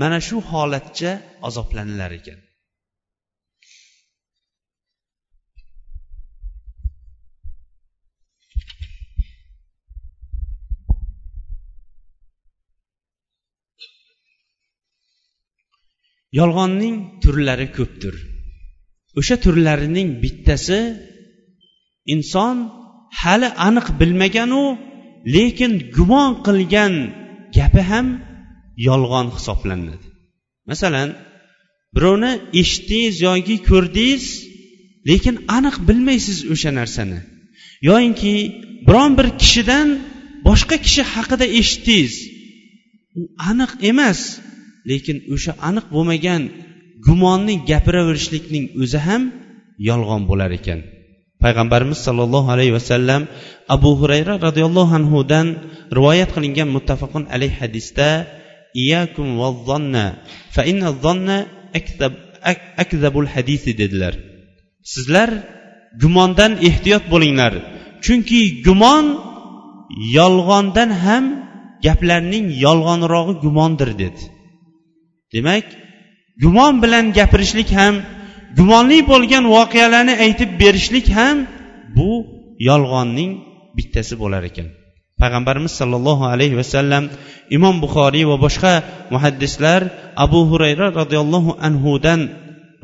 mana 0.00 0.18
shu 0.26 0.36
holatcha 0.50 1.12
azoblanilar 1.48 2.12
ekan. 2.20 2.38
Yolg'onning 16.38 16.96
turlari 17.22 17.68
ko'pdir. 17.76 18.14
O'sha 19.18 19.36
turlarining 19.44 20.08
bittasi 20.22 20.80
inson 22.14 22.56
hali 23.20 23.48
aniq 23.68 23.86
bilmaganu 24.00 24.64
lekin 25.34 25.72
gumon 25.96 26.30
qilgan 26.46 26.94
gapi 27.56 27.82
ham 27.90 28.06
yolg'on 28.88 29.26
hisoblanadi. 29.36 30.06
Masalan 30.70 31.08
birovni 31.94 32.32
eshitdingiz 32.60 33.16
yoki 33.28 33.56
ko'rdingiz 33.70 34.24
lekin 35.10 35.36
aniq 35.56 35.76
bilmaysiz 35.88 36.38
o'sha 36.52 36.70
narsani. 36.80 37.20
Yoyinki 37.88 38.34
biron 38.86 39.12
bir 39.18 39.28
kishidan 39.40 39.88
boshqa 40.46 40.76
kishi 40.84 41.02
haqida 41.12 41.46
eshitdingiz 41.60 42.14
u 43.20 43.22
aniq 43.50 43.70
emas. 43.90 44.20
Lekin 44.90 45.16
o'sha 45.34 45.52
aniq 45.68 45.86
bo'lmagan 45.94 46.42
gumonni 47.06 47.54
gapiraverishlikning 47.70 48.64
o'zi 48.82 48.98
ham 49.06 49.22
yolg'on 49.88 50.22
bo'lar 50.30 50.50
ekan. 50.58 50.80
Payg'ambarimiz 51.42 51.98
sollallohu 52.06 52.48
alayhi 52.54 52.74
vasallam 52.78 53.22
abu 53.76 53.90
hurayra 54.00 54.34
roziyallohu 54.46 54.92
anhudan 55.00 55.46
rivoyat 55.96 56.30
qilingan 56.36 56.68
muttafaqun 56.76 57.22
alayh 57.34 57.52
hadisda 57.60 58.08
iyakum 58.82 59.28
fa 60.54 60.62
inna 60.70 60.88
akzabul 62.82 63.28
hadisi 63.34 63.70
dedilar. 63.80 64.14
Sizlar 64.92 65.30
gumondan 66.02 66.52
ehtiyot 66.68 67.04
bo'linglar 67.12 67.52
chunki 68.04 68.40
gumon 68.66 69.06
yolg'ondan 70.18 70.90
ham 71.04 71.24
gaplarning 71.86 72.46
yolg'onrog'i 72.64 73.34
gumondir 73.44 73.90
dedi. 74.02 74.22
Demak 75.36 75.64
gumon 76.42 76.74
bilan 76.82 77.04
gapirishlik 77.18 77.70
ham 77.78 77.94
gumonli 78.58 78.98
bo'lgan 79.10 79.44
voqealarni 79.54 80.14
aytib 80.24 80.50
berishlik 80.62 81.06
ham 81.18 81.36
bu 81.96 82.10
yolg'onning 82.68 83.32
bittasi 83.76 84.14
bo'lar 84.22 84.42
ekan. 84.50 84.68
Payg'ambarimiz 85.20 85.72
sollallohu 85.80 86.24
alayhi 86.32 86.56
vasallam 86.60 87.04
imom 87.56 87.76
buxoriy 87.84 88.24
va 88.30 88.36
boshqa 88.44 88.74
muhaddislar 89.14 89.80
abu 90.24 90.40
hurayra 90.50 90.86
roziyallohu 91.00 91.50
anhudan 91.66 92.20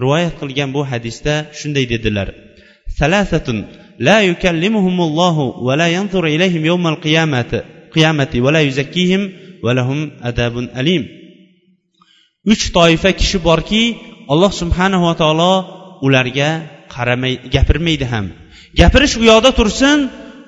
rivoyat 0.03 0.35
qilgan 0.41 0.71
bu 0.77 0.83
hadisda 0.91 1.35
shunday 1.59 1.85
dedilar. 1.93 2.29
Salasatun 2.99 3.57
la 4.07 4.19
yukallimuhumullohu 4.31 5.45
va 5.67 5.75
la 5.81 5.89
yanzur 5.97 6.25
ilayhim 6.37 6.63
yawmal 6.71 6.99
qiyamati 7.05 7.59
qiyamati 7.95 8.39
va 8.45 8.51
la 8.57 8.61
yuzakkihim 8.69 9.23
va 9.65 9.71
lahum 9.79 9.99
adabun 10.31 10.67
alim. 10.81 11.03
Uch 12.51 12.65
toifa 12.77 13.11
kishi 13.21 13.39
borki 13.49 13.83
alloh 14.33 14.53
subhanava 14.61 15.13
taolo 15.23 15.53
ularga 16.07 16.51
qaramay 16.95 17.35
gapirmaydi 17.55 18.07
ham. 18.13 18.27
Gapirish 18.81 19.17
u 19.21 19.25
yoqda 19.31 19.51
tursin 19.59 19.99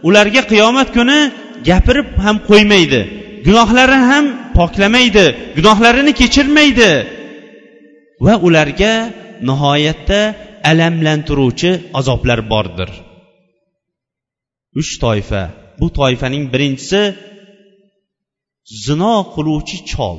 ularga 0.08 0.42
qiyomat 0.50 0.88
kuni 0.96 1.18
gapirib 1.68 2.08
ham 2.24 2.36
qo'ymaydi. 2.48 3.00
Gunohlarini 3.46 4.06
ham 4.12 4.24
poklamaydi 4.58 5.26
gunohlarini 5.56 6.12
kechirmaydi. 6.20 6.90
Va 8.24 8.34
ularga 8.46 8.92
nihoyatda 9.48 10.20
alamlantiruvchi 10.70 11.70
azoblar 11.98 12.40
bordir. 12.52 12.90
Uch 14.80 14.92
toifa. 15.04 15.42
Bu 15.80 15.86
toifaning 15.98 16.44
birinchisi 16.52 17.02
zino 18.84 19.14
qiluvchi 19.34 19.76
chol. 19.90 20.18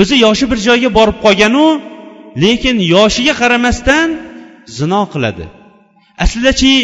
O'zi 0.00 0.16
yoshi 0.24 0.44
bir 0.50 0.58
joyga 0.68 0.90
borib 0.98 1.18
qolganu 1.24 1.66
lekin 2.44 2.76
yoshiga 2.94 3.34
qaramasdan 3.40 4.08
zino 4.78 5.02
qiladi. 5.12 5.44
Aslidachi 6.24 6.74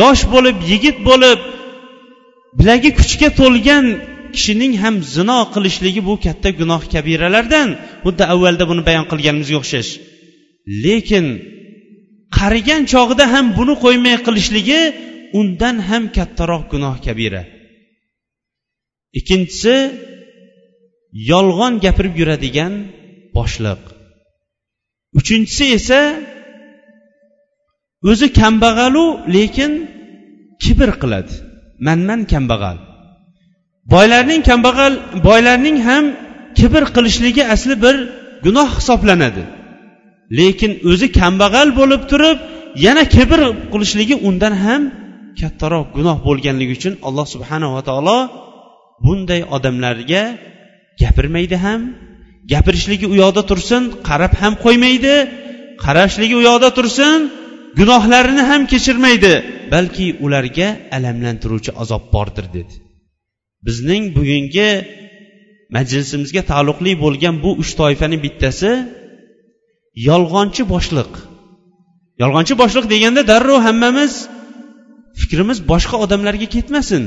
yosh 0.00 0.22
bo'lib 0.34 0.56
yigit 0.70 0.96
bo'lib 1.08 1.40
bilagi 2.58 2.90
kuchga 2.98 3.28
to'lgan 3.40 3.84
kishining 4.34 4.72
ham 4.82 4.94
zino 5.14 5.38
qilishligi 5.54 6.00
bu 6.08 6.14
katta 6.24 6.50
gunoh 6.60 6.82
kabiralardan 6.94 7.68
xuddi 8.04 8.24
avvalda 8.32 8.64
buni 8.70 8.82
bayon 8.88 9.04
qilganimizga 9.10 9.56
o'xshash. 9.62 9.90
Lekin 10.84 11.26
qarigan 12.38 12.82
chog'ida 12.92 13.24
ham 13.34 13.46
buni 13.58 13.74
qo'ymay 13.84 14.16
qilishligi 14.26 14.80
undan 15.40 15.76
ham 15.88 16.02
kattaroq 16.16 16.64
gunoh 16.72 16.96
kabira. 17.06 17.42
Ikkinchisi 19.18 19.74
yolg'on 21.30 21.74
gapirib 21.84 22.14
yuradigan 22.20 22.72
boshliq. 23.36 23.82
Uchinchisi 25.18 25.64
esa 25.78 26.00
o'zi 28.10 28.26
kambag'alu 28.40 29.04
lekin 29.36 29.72
kibr 30.62 30.90
qiladi. 31.02 31.32
Manman 31.86 32.20
kambag'al. 32.32 32.78
Boylarning 33.92 34.42
kambag'al 34.50 34.92
boylarning 35.28 35.78
ham 35.88 36.04
kibr 36.58 36.82
qilishligi 36.96 37.42
asli 37.54 37.74
bir 37.84 37.96
gunoh 38.44 38.68
hisoblanadi. 38.78 39.44
Lekin 40.38 40.72
o'zi 40.90 41.06
kambag'al 41.20 41.68
bo'lib 41.80 42.02
turib 42.10 42.38
yana 42.86 43.04
kibr 43.14 43.40
qilishligi 43.72 44.16
undan 44.28 44.54
ham 44.64 44.82
kattaroq 45.40 45.86
gunoh 45.96 46.16
bo'lganligi 46.26 46.72
uchun 46.78 46.94
alloh 47.08 47.26
subhanava 47.34 47.80
taolo 47.88 48.18
bunday 49.04 49.40
odamlarga 49.56 50.22
gapirmaydi 51.02 51.56
ham 51.66 51.80
gapirishligi 52.52 53.06
u 53.12 53.14
yoqda 53.22 53.42
tursin 53.50 53.82
qarab 54.08 54.32
ham 54.40 54.54
qo'ymaydi 54.64 55.14
qarashligi 55.84 56.34
u 56.40 56.42
yoqda 56.50 56.68
tursin 56.78 57.18
gunohlarini 57.78 58.42
ham 58.50 58.62
kechirmaydi 58.72 59.32
balki 59.72 60.06
ularga 60.24 60.68
alamlantiruvchi 60.96 61.70
azob 61.82 62.02
bordir 62.14 62.46
dedi. 62.56 62.74
Bizning 63.66 64.02
bugungi 64.16 64.70
majlisimizga 65.76 66.42
taalluqli 66.50 66.92
bo'lgan 67.04 67.34
bu 67.44 67.50
uch 67.62 67.72
toifaning 67.80 68.20
bittasi 68.26 68.70
yolg'onchi 70.08 70.62
boshliq. 70.74 71.12
Yolg'onchi 72.22 72.54
boshliq 72.62 72.86
deganda 72.94 73.22
darrov 73.30 73.58
hammamiz 73.66 74.12
fikrimiz 75.20 75.58
boshqa 75.72 75.96
odamlarga 76.04 76.46
ketmasin. 76.54 77.02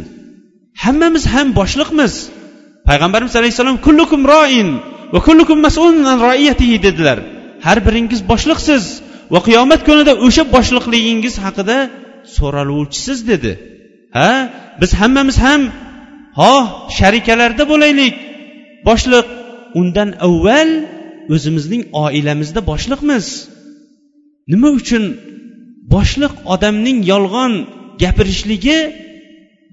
Hammamiz 0.83 1.23
ham 1.33 1.47
boshliqmiz. 1.59 2.13
Payg'ambarimiz 2.87 3.35
alayhissalom 3.41 3.77
kullukum 3.85 4.21
roin 4.33 4.69
va 5.13 5.19
kullukum 5.27 5.57
mas'ulun 5.67 6.05
an 6.11 6.17
roiyatihi 6.27 6.77
dedilar. 6.85 7.17
Har 7.65 7.77
biringiz 7.87 8.21
boshliqsiz 8.31 8.83
va 9.33 9.39
qiyomat 9.47 9.81
kunida 9.87 10.13
o'sha 10.25 10.43
boshliqligingiz 10.55 11.35
haqida 11.45 11.77
so'raluvchisiz 12.37 13.19
dedi. 13.31 13.51
Ha 14.17 14.31
biz 14.81 14.91
hammamiz 15.01 15.37
ham 15.45 15.61
ho 16.39 16.53
sharikalarda 16.97 17.63
bo'laylik. 17.71 18.15
Boshliq 18.89 19.27
undan 19.79 20.09
avval 20.27 20.69
o'zimizning 21.35 21.83
oilamizda 22.03 22.61
boshliqmiz. 22.71 23.25
Nima 24.51 24.69
uchun 24.79 25.03
boshliq 25.93 26.33
odamning 26.53 26.97
yolg'on 27.11 27.53
gapirishligi 28.03 28.77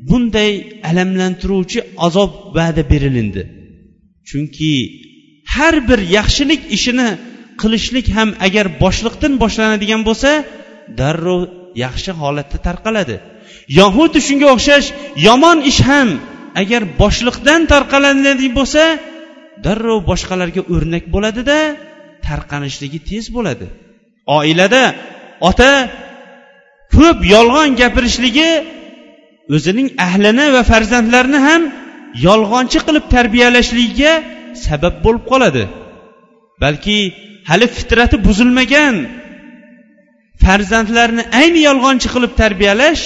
bunday 0.08 0.52
alamlantiruvchi 0.90 1.80
azob 2.06 2.32
va'da 2.56 2.82
berilindi. 2.92 3.42
Chunki 4.28 4.72
har 5.54 5.74
bir 5.88 6.00
yaxshilik 6.18 6.62
ishini 6.76 7.08
qilishlik 7.60 8.06
ham 8.16 8.28
agar 8.46 8.66
boshliqdan 8.82 9.32
boshlanadigan 9.42 10.02
bo'lsa 10.08 10.30
darrov 11.00 11.40
yaxshi 11.84 12.10
holatda 12.20 12.58
tarqaladi. 12.66 13.16
Yo 13.78 13.86
shunga 14.26 14.46
o'xshash 14.54 14.86
yomon 15.26 15.58
ish 15.70 15.80
ham 15.90 16.08
agar 16.62 16.82
boshliqdan 17.02 17.60
tarqaladigan 17.72 18.52
bo'lsa 18.58 18.82
darrov 19.64 19.98
boshqalarga 20.10 20.62
o'rnak 20.74 21.04
bo'ladida 21.14 21.58
tarqanishligi 22.26 23.00
tez 23.10 23.24
bo'ladi. 23.36 23.66
Oilada 24.38 24.84
ota 25.48 25.72
ko'p 26.94 27.18
yolg'on 27.34 27.70
gapirishligi 27.80 28.50
o'zining 29.54 29.88
ahlini 30.06 30.46
va 30.56 30.62
farzandlarini 30.72 31.40
ham 31.48 31.62
yolg'onchi 32.26 32.78
qilib 32.86 33.04
tarbiyalashligiga 33.14 34.12
sabab 34.66 34.94
bo'lib 35.04 35.24
qoladi. 35.30 35.64
Balki 36.62 36.98
hali 37.50 37.66
fitrati 37.76 38.16
buzilmagan 38.26 38.96
farzandlarni 40.44 41.22
ayni 41.40 41.60
yolg'onchi 41.68 42.08
qilib 42.14 42.32
tarbiyalash 42.42 43.02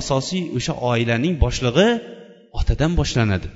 asosiy 0.00 0.42
o'sha 0.56 0.74
oilaning 0.90 1.34
boshlig'i 1.44 1.88
otadan 2.58 2.92
boshlanadi. 3.00 3.48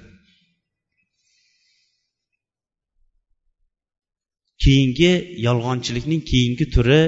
Keyingi 4.63 5.13
yolg'onchilikning 5.47 6.23
keyingi 6.31 6.67
turi 6.75 7.03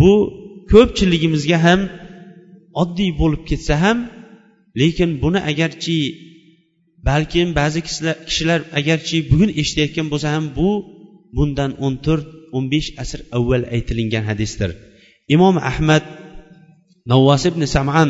bu 0.00 0.12
ko'pchiligimizga 0.72 1.58
ham 1.66 1.80
oddiy 2.82 3.10
bo'lib 3.20 3.42
ketsa 3.50 3.74
ham 3.84 3.98
lekin 4.80 5.10
buni 5.22 5.40
agarchi 5.50 5.98
balkim 7.08 7.48
ba'zi 7.58 7.80
kishilar 8.28 8.60
agarchi 8.78 9.18
bugun 9.30 9.50
eshitayotgan 9.60 10.06
bo'lsa 10.12 10.28
ham 10.34 10.46
bu 10.56 10.68
bundan 11.36 11.70
o'n 11.84 11.94
to'rt 12.04 12.26
o'n 12.56 12.64
besh 12.72 12.88
asr 13.02 13.20
avval 13.36 13.64
aytilingan 13.74 14.24
hadisdir. 14.30 14.70
Imom 15.34 15.56
ahmad 15.70 16.04
navvos 17.10 17.42
ibn 17.50 17.62
saman 17.76 18.08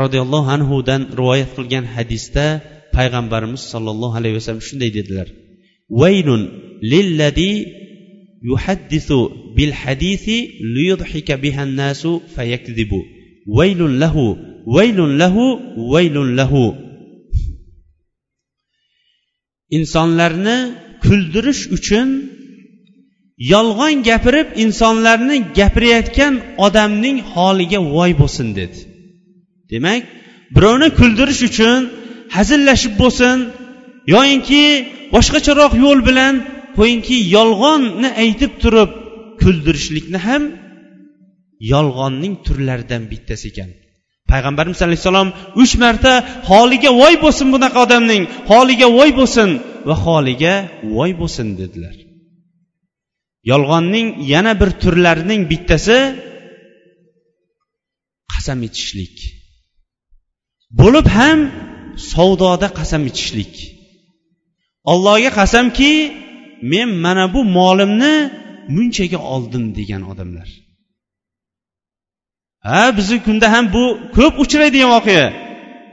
roziyallohu 0.00 0.48
anhudan 0.56 1.02
rivoyat 1.18 1.50
qilgan 1.56 1.84
hadisda 1.94 2.46
payg'ambarimiz 2.96 3.62
sollallohu 3.72 4.14
alayhi 4.20 4.36
vasallam 4.38 4.64
shunday 4.68 4.90
dedilar. 4.98 5.28
Vaynun 6.00 6.42
lilladi 6.92 7.52
yuhaddisu 8.50 9.18
bil 9.56 9.72
hadisi 9.82 10.36
liyudhika 10.74 11.34
bihan 11.44 11.70
nasu 11.82 12.12
fayakdibu 12.34 13.00
vaylun 13.56 13.92
lahu 14.02 14.26
vaylun 14.74 15.12
lahu 15.20 15.46
vaylun 15.92 16.28
lahu. 16.38 16.64
Insonlarni 19.76 20.58
kuldirish 21.04 21.62
uchun 21.76 22.08
yolg'on 23.52 23.94
gapirib 24.08 24.48
insonlarni 24.64 25.36
gapirayotgan 25.58 26.34
odamning 26.66 27.18
holiga 27.32 27.80
voy 27.94 28.12
bo'lsin 28.20 28.48
dedi. 28.58 28.78
Demak 29.70 30.02
birovni 30.54 30.88
kuldirish 30.98 31.42
uchun 31.48 31.80
hazillashib 32.36 32.94
bo'lsin 33.02 33.36
yoyinki 34.14 34.64
boshqacharoq 35.14 35.72
yo'l 35.84 36.00
bilan 36.08 36.34
qo'yingki 36.78 37.16
yolg'onni 37.36 38.08
aytib 38.22 38.52
turib 38.62 38.90
kuldirishlikni 39.42 40.18
ham 40.26 40.42
yolg'onning 41.72 42.34
turlaridan 42.46 43.02
bittasi 43.12 43.46
ekan. 43.52 43.70
Payg'ambarimiz 44.30 44.80
alayhissalom 44.86 45.28
uch 45.62 45.72
marta 45.82 46.12
holiga 46.50 46.90
voy 47.00 47.14
bo'lsin 47.24 47.46
bunaqa 47.54 47.78
odamning 47.86 48.22
holiga 48.50 48.86
voy 48.98 49.10
bo'lsin 49.18 49.48
va 49.88 49.94
holiga 50.06 50.54
voy 50.96 51.10
bo'lsin 51.20 51.48
dedilar. 51.60 51.96
Yolg'onning 53.50 54.08
yana 54.32 54.52
bir 54.60 54.70
turlarining 54.82 55.42
bittasi 55.52 55.98
qasam 58.32 58.58
ichishlik 58.68 59.16
bo'lib 60.80 61.06
ham 61.18 61.38
savdoda 62.12 62.68
qasam 62.78 63.02
ichishlik 63.10 63.54
allohga 64.92 65.30
qasamki 65.40 65.92
men 66.72 66.88
mana 67.04 67.24
bu 67.34 67.40
molimni 67.58 68.14
munchaga 68.76 69.18
oldim 69.34 69.64
degan 69.78 70.02
odamlar. 70.12 70.48
Ha 72.66 72.82
bizni 72.98 73.18
kunda 73.26 73.46
ham 73.54 73.64
bu 73.74 73.84
ko'p 74.16 74.34
uchraydigan 74.44 74.90
voqea. 74.96 75.26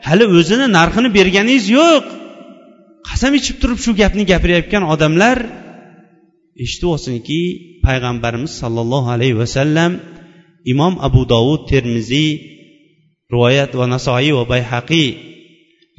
Hali 0.07 0.25
o'zini 0.37 0.67
narxini 0.77 1.09
berganingiz 1.17 1.65
yo'q. 1.77 2.03
Qasam 3.09 3.31
ichib 3.39 3.57
turib 3.61 3.79
shu 3.83 3.91
gapni 4.01 4.23
gapirayotgan 4.31 4.83
odamlar 4.93 5.37
eshitib 6.63 6.89
olsinki 6.95 7.41
payg'ambarimiz 7.85 8.53
sollallohu 8.61 9.09
alayhi 9.15 9.39
vasallam 9.43 9.91
imom 10.73 10.93
abu 11.07 11.21
dovud 11.33 11.61
termiziy 11.71 12.31
rivoyat 13.33 13.71
va 13.79 13.85
nasoiy 13.95 14.31
va 14.37 14.43
bayhaqiy 14.53 15.07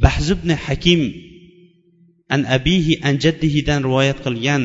bahzibn 0.05 0.51
hakim 0.65 1.01
an 2.35 2.41
abihi 2.57 2.95
an 3.09 3.15
jaddihidan 3.25 3.81
rivoyat 3.87 4.19
qilgan 4.27 4.63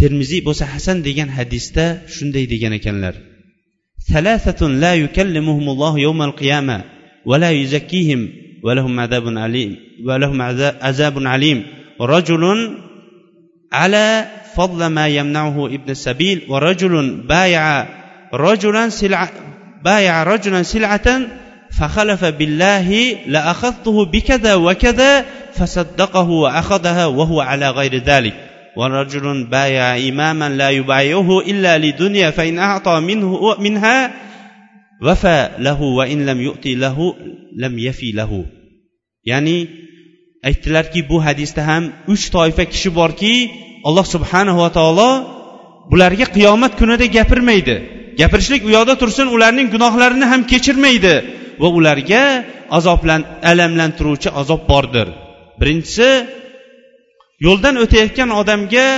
termiziy 0.00 0.40
bo'lsa 0.46 0.64
hasan 0.74 0.98
degan 1.08 1.28
hadisda 1.36 1.86
shunday 2.14 2.44
degan 2.52 2.72
ekanlar. 2.80 3.14
ثلاثة 4.08 4.66
لا 4.68 4.94
يكلمهم 4.94 5.68
الله 5.68 5.98
يوم 5.98 6.22
القيامة 6.22 6.84
ولا 7.26 7.50
يزكيهم 7.50 8.28
ولهم 8.64 9.00
عذاب 9.00 9.38
عليم 9.38 9.76
ولهم 10.04 10.42
عذاب 10.82 11.26
عليم. 11.26 11.64
رجل 12.00 12.74
على 13.72 14.26
فضل 14.54 14.86
ما 14.86 15.08
يمنعه 15.08 15.66
ابن 15.66 15.90
السبيل 15.90 16.42
ورجل 16.48 17.20
بايع 17.28 17.86
رجلا 18.34 18.88
سلعة 18.88 19.30
بايع 19.84 20.22
رجلا 20.22 20.62
سلعة 20.62 21.20
فخلف 21.78 22.24
بالله 22.24 23.16
لأخذته 23.26 24.04
بكذا 24.04 24.54
وكذا 24.54 25.24
فصدقه 25.54 26.28
وأخذها 26.28 27.06
وهو 27.06 27.40
على 27.40 27.70
غير 27.70 27.96
ذلك. 27.96 28.49
ورجل 28.75 29.43
بايع 29.43 30.09
إماما 30.09 30.49
لا 30.49 30.69
يبايعه 30.69 31.39
إلا 31.39 31.77
لدنيا 31.77 32.31
فإن 32.31 32.59
أعطى 32.59 32.99
منه 32.99 33.55
منها 33.59 34.11
وفى 35.01 35.49
له 35.59 35.81
وإن 35.81 36.25
لم 36.25 36.41
يؤتي 36.41 36.75
له 36.75 37.15
لم 37.55 37.79
يفي 37.79 38.11
له 38.11 38.45
ya'ni 39.31 39.57
aytdilarki 40.47 41.01
bu 41.09 41.17
hadisda 41.25 41.61
ham 41.69 41.83
uch 42.13 42.25
toifa 42.35 42.63
kishi 42.73 42.89
borki 42.99 43.33
alloh 43.87 44.05
subhanava 44.15 44.67
taolo 44.77 45.09
bularga 45.91 46.25
qiyomat 46.35 46.73
kunida 46.79 47.05
gapirmaydi 47.17 47.75
gapirishlik 48.19 48.61
u 48.67 48.69
yoqda 48.77 48.93
tursin 49.01 49.27
ularning 49.35 49.67
gunohlarini 49.75 50.25
ham 50.31 50.41
kechirmaydi 50.51 51.15
va 51.61 51.67
ularga 51.79 52.23
azoblan 52.77 53.21
alamlantiruvchi 53.51 54.29
azob 54.41 54.61
bordir 54.71 55.07
birinchisi 55.59 56.09
yo'ldan 57.46 57.74
o'tayotgan 57.84 58.30
odamga 58.40 58.88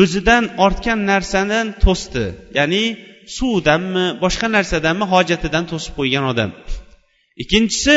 o'zidan 0.00 0.44
ortgan 0.64 0.98
narsadan 1.10 1.66
to'sdi. 1.84 2.24
Ya'ni 2.58 2.84
suvdanmi 3.36 4.06
boshqa 4.22 4.46
narsadanmi 4.56 5.06
hojatidan 5.12 5.64
to'sib 5.70 5.92
qo'ygan 5.98 6.24
odam. 6.32 6.50
Ikkinchisi 7.42 7.96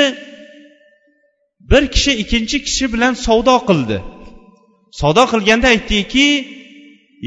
bir 1.72 1.84
kishi 1.94 2.12
ikkinchi 2.24 2.58
kishi 2.68 2.86
bilan 2.94 3.14
savdo 3.26 3.56
qildi. 3.70 3.98
Savdo 5.00 5.24
qilganda 5.34 5.68
aytdiki 5.74 6.28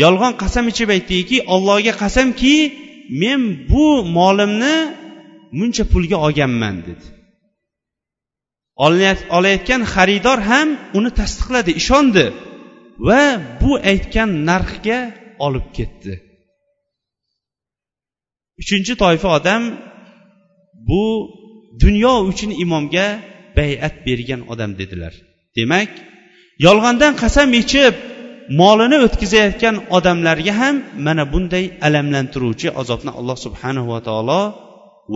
yolg'on 0.02 0.32
qasam 0.42 0.64
ichib 0.72 0.88
aytdiki 0.96 1.36
allohga 1.54 1.92
qasamki 2.02 2.56
men 3.22 3.40
bu 3.70 3.86
molimni 4.18 4.76
muncha 5.58 5.84
pulga 5.92 6.16
olganman 6.26 6.76
dedi. 6.88 7.06
Olayotgan 9.36 9.82
xaridor 9.94 10.38
ham 10.50 10.68
uni 10.98 11.10
tasdiqladi 11.20 11.72
ishondi 11.80 12.26
va 13.06 13.22
bu 13.60 13.72
aytgan 13.92 14.30
narxga 14.48 14.98
olib 15.46 15.66
ketdi. 15.76 16.14
Uchinchi 18.60 18.92
toifa 19.02 19.28
odam 19.38 19.62
bu 20.88 21.04
dunyo 21.82 22.14
uchun 22.30 22.50
imomga 22.64 23.06
bay'at 23.58 23.94
bergan 24.06 24.40
odam 24.52 24.70
dedilar. 24.80 25.14
Demak 25.56 25.90
yolg'ondan 26.66 27.12
qasam 27.22 27.48
ichib 27.62 27.94
molini 28.60 28.98
o'tkazayotgan 29.06 29.76
odamlarga 29.96 30.52
ham 30.60 30.76
mana 31.06 31.24
bunday 31.32 31.64
alamlantiruvchi 31.86 32.68
azobni 32.80 33.12
alloh 33.18 33.36
subhanahu 33.46 33.88
va 33.94 34.00
taolo 34.08 34.42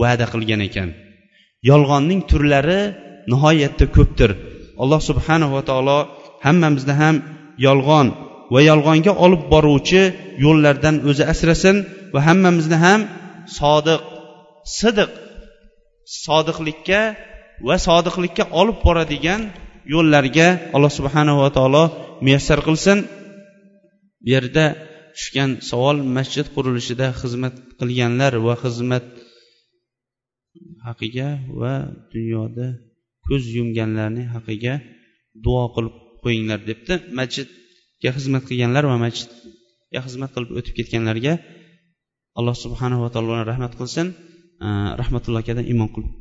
va'da 0.01 0.25
qilgan 0.33 0.61
ekan. 0.67 0.89
Yolg'onning 1.69 2.21
turlari 2.29 2.81
nihoyatda 3.31 3.85
ko'pdir. 3.95 4.31
Alloh 4.81 4.99
subhanahu 5.09 5.51
va 5.57 5.63
taolo 5.69 5.97
hammamizni 6.45 6.93
ham 7.01 7.15
yolg'on 7.67 8.07
va 8.53 8.59
yolg'onga 8.69 9.13
olib 9.25 9.43
boruvchi 9.53 10.01
yo'llardan 10.45 10.95
o'zi 11.09 11.23
asrasin 11.33 11.75
va 12.13 12.19
hammamizni 12.27 12.77
ham 12.85 13.01
sodiq 13.59 14.01
sidiq 14.79 15.11
sodiqlikka 16.25 17.01
va 17.67 17.75
sodiqlikka 17.87 18.43
olib 18.61 18.77
boradigan 18.85 19.41
yo'llarga 19.93 20.47
alloh 20.75 20.91
subhanahu 20.99 21.37
va 21.43 21.49
taolo 21.57 21.83
muyassar 22.25 22.59
qilsin. 22.67 22.97
Bu 24.23 24.29
yerda 24.35 24.65
tushgan 25.15 25.51
savol 25.69 25.97
masjid 26.17 26.45
qurilishida 26.55 27.07
xizmat 27.21 27.55
qilganlar 27.79 28.33
va 28.45 28.53
xizmat 28.63 29.05
haqiga 30.87 31.29
va 31.59 31.73
dunyoda 32.13 32.67
ko'z 33.27 33.43
yumganlarning 33.57 34.27
haqiga 34.35 34.73
duo 35.45 35.63
qilib 35.75 35.95
qo'yinglar 36.23 36.59
debdi. 36.69 36.93
Masjidga 37.19 38.09
xizmat 38.17 38.43
qilganlar 38.49 38.83
va 38.91 38.97
masjidga 39.05 39.99
xizmat 40.05 40.29
qilib 40.35 40.51
o'tib 40.59 40.73
ketganlarga 40.79 41.33
alloh 42.39 42.55
subhanava 42.63 43.07
taolo 43.13 43.33
rahmat 43.51 43.73
qilsin. 43.79 44.07
Rahmatulloh 45.01 45.41
akadan 45.43 45.65
iymon 45.71 45.89
qilib 45.95 46.13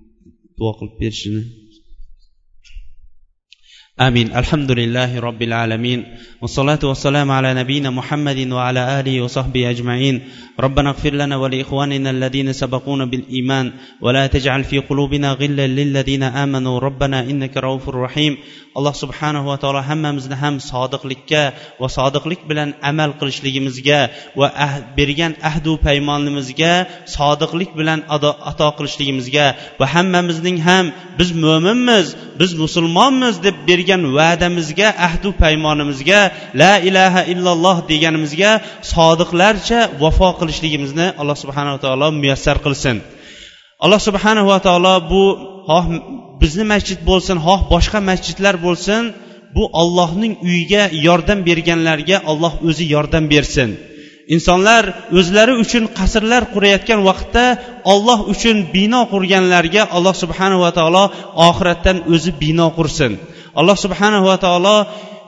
duo 0.59 0.71
qilib 0.79 0.95
berishini 1.03 1.43
آمين 4.01 4.37
الحمد 4.37 4.71
لله 4.73 5.21
رب 5.21 5.43
العالمين 5.43 6.05
والصلاة 6.41 6.79
والسلام 6.83 7.31
على 7.31 7.55
نبينا 7.55 7.91
محمد 7.91 8.53
وعلى 8.53 9.01
آله 9.01 9.21
وصحبه 9.21 9.71
أجمعين 9.71 10.23
ربنا 10.61 10.91
اغفر 10.91 11.11
لنا 11.11 11.37
ولإخواننا 11.37 12.11
الذين 12.11 12.53
سبقونا 12.53 13.05
بالإيمان 13.05 13.73
ولا 14.01 14.27
تجعل 14.27 14.65
في 14.65 14.79
قلوبنا 14.79 15.33
غلا 15.33 15.67
للذين 15.67 16.23
آمنوا 16.23 16.79
ربنا 16.79 17.21
إنك 17.21 17.57
رؤوف 17.57 17.89
رحيم 17.89 18.37
alloh 18.79 18.95
subhanahu 18.95 19.51
va 19.51 19.57
taolo 19.59 19.81
hammamizni 19.83 20.37
ham 20.43 20.55
sodiqlikka 20.71 21.43
va 21.83 21.89
sodiqlik 21.99 22.41
bilan 22.51 22.69
amal 22.91 23.11
qilishligimizga 23.21 24.01
va 24.41 24.49
ahd, 24.67 24.83
bergan 24.99 25.33
ahdu 25.51 25.73
paymonimizga 25.87 26.75
sodiqlik 27.17 27.71
bilan 27.81 27.99
ato 28.51 28.69
qilishligimizga 28.79 29.47
va 29.81 29.87
hammamizning 29.95 30.59
ham 30.69 30.85
biz 31.19 31.31
mo'minmiz 31.45 32.07
biz 32.41 32.51
musulmonmiz 32.63 33.35
deb 33.47 33.57
bergan 33.69 33.90
va'damizga 34.19 34.89
ahdu 35.07 35.29
paymonimizga 35.43 36.21
la 36.61 36.73
ilaha 36.89 37.21
illalloh 37.33 37.77
deganimizga 37.91 38.51
sodiqlarcha 38.93 39.81
vafo 40.03 40.29
qilishligimizni 40.41 41.07
alloh 41.21 41.37
subhanava 41.43 41.79
taolo 41.85 42.09
muyassar 42.21 42.57
qilsin. 42.65 42.97
Alloh 43.85 44.01
subhanahu 44.09 44.47
va 44.53 44.59
taolo 44.67 44.95
bu 45.11 45.23
xoh 45.71 45.87
bizni 46.43 46.65
masjid 46.73 46.99
bo'lsin 47.11 47.37
xoh 47.47 47.61
boshqa 47.73 47.99
masjidlar 48.11 48.55
bo'lsin 48.67 49.03
bu 49.57 49.65
ollohning 49.83 50.35
uyiga 50.47 50.83
yordam 51.07 51.39
berganlarga 51.49 52.17
olloh 52.31 52.53
o'zi 52.69 52.85
yordam 52.95 53.25
bersin. 53.33 53.71
Insonlar 54.35 54.85
o'zlari 55.19 55.55
uchun 55.65 55.85
qasrlar 55.99 56.43
qurayotgan 56.55 57.01
vaqtda 57.09 57.45
olloh 57.93 58.19
uchun 58.33 58.57
bino 58.77 59.01
qurganlarga 59.13 59.83
alloh 59.97 60.15
subhanava 60.23 60.71
taolo 60.79 61.05
oxiratdan 61.49 61.97
o'zi 62.15 62.31
bino 62.43 62.67
qursin. 62.79 63.13
Alloh 63.59 63.77
subhanava 63.85 64.35
taolo 64.45 64.77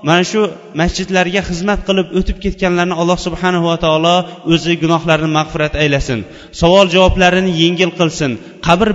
mana 0.09 0.25
shu 0.31 0.41
masjidlarga 0.81 1.43
xizmat 1.49 1.81
qilib 1.89 2.07
o'tib 2.19 2.37
ketganlarni 2.45 2.95
alloh 3.03 3.19
subhanahu 3.27 3.65
va 3.71 3.77
taolo 3.85 4.17
o'zi 4.53 4.75
gunohlarini 4.83 5.33
mag'firat 5.39 5.75
aylasin. 5.83 6.19
Savol 6.61 6.87
javoblarini 6.95 7.53
yengil 7.63 7.91
qilsin. 7.99 8.31
Qabr 8.67 8.89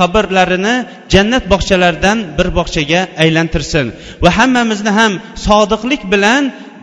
qabrlarini 0.00 0.74
jannat 1.14 1.44
bog'chalaridan 1.52 2.18
bir 2.38 2.48
bog'chaga 2.58 3.00
aylantirsin. 3.24 3.86
Va 4.24 4.30
hammamizni 4.38 4.92
ham 4.98 5.12
sodiqlik 5.46 6.02
bilan 6.12 6.42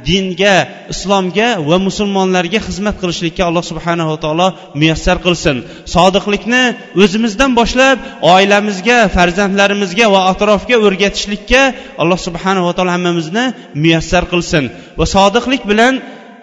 dinga 0.09 0.55
islomga 0.93 1.47
va 1.69 1.77
musulmonlarga 1.87 2.59
xizmat 2.67 2.95
qilishlikka 3.01 3.43
alloh 3.49 3.63
subhanava 3.71 4.15
taolo 4.23 4.47
muyassar 4.81 5.17
qilsin. 5.25 5.55
Sodiqlikni 5.95 6.63
o'zimizdan 7.03 7.51
boshlab 7.59 7.97
oilamizga 8.33 8.97
farzandlarimizga 9.15 10.05
va 10.15 10.21
atrofga 10.31 10.75
o'rgatishlikka 10.85 11.61
alloh 12.01 12.19
subhanava 12.27 12.71
taolo 12.77 12.91
hammamizni 12.97 13.45
muyassar 13.83 14.23
qilsin. 14.31 14.63
Va 14.99 15.05
sodiqlik 15.15 15.61
bilan 15.71 15.93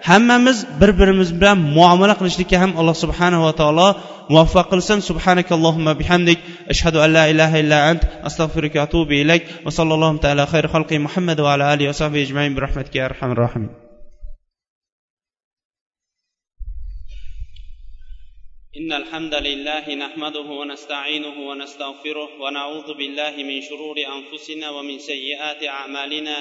hammamiz 0.09 0.57
bir 0.81 0.91
birimiz 0.99 1.29
bilan 1.39 1.57
muomala 1.77 2.13
qilishlikka 2.19 2.57
ham 2.63 2.71
alloh 2.79 2.95
subhanava 3.03 3.51
taolo 3.59 3.87
موفق 4.29 4.73
السن 4.73 4.99
سبحانك 4.99 5.51
اللهم 5.51 5.93
بحمدك. 5.93 6.39
أشهد 6.69 6.95
أن 6.95 7.13
لا 7.13 7.29
إله 7.29 7.59
إلا 7.59 7.91
أنت. 7.91 8.03
أستغفرك 8.03 8.75
وأتوب 8.75 9.11
إليك. 9.11 9.45
وصلى 9.65 9.93
اللهم 9.93 10.17
تعالى 10.17 10.45
خير 10.45 10.67
خلق 10.67 10.93
محمد 10.93 11.39
وعلى 11.39 11.73
آله 11.73 11.89
وصحبه 11.89 12.21
أجمعين. 12.21 12.55
برحمتك 12.55 12.95
يا 12.95 13.05
أرحم 13.05 13.31
الراحمين. 13.31 13.69
إن 18.77 18.93
الحمد 18.93 19.33
لله 19.33 19.95
نحمده 19.95 20.39
ونستعينه 20.39 21.49
ونستغفره 21.49 22.29
ونعوذ 22.41 22.93
بالله 22.97 23.43
من 23.43 23.61
شرور 23.61 23.95
أنفسنا 24.17 24.69
ومن 24.69 24.99
سيئات 24.99 25.63
أعمالنا. 25.63 26.35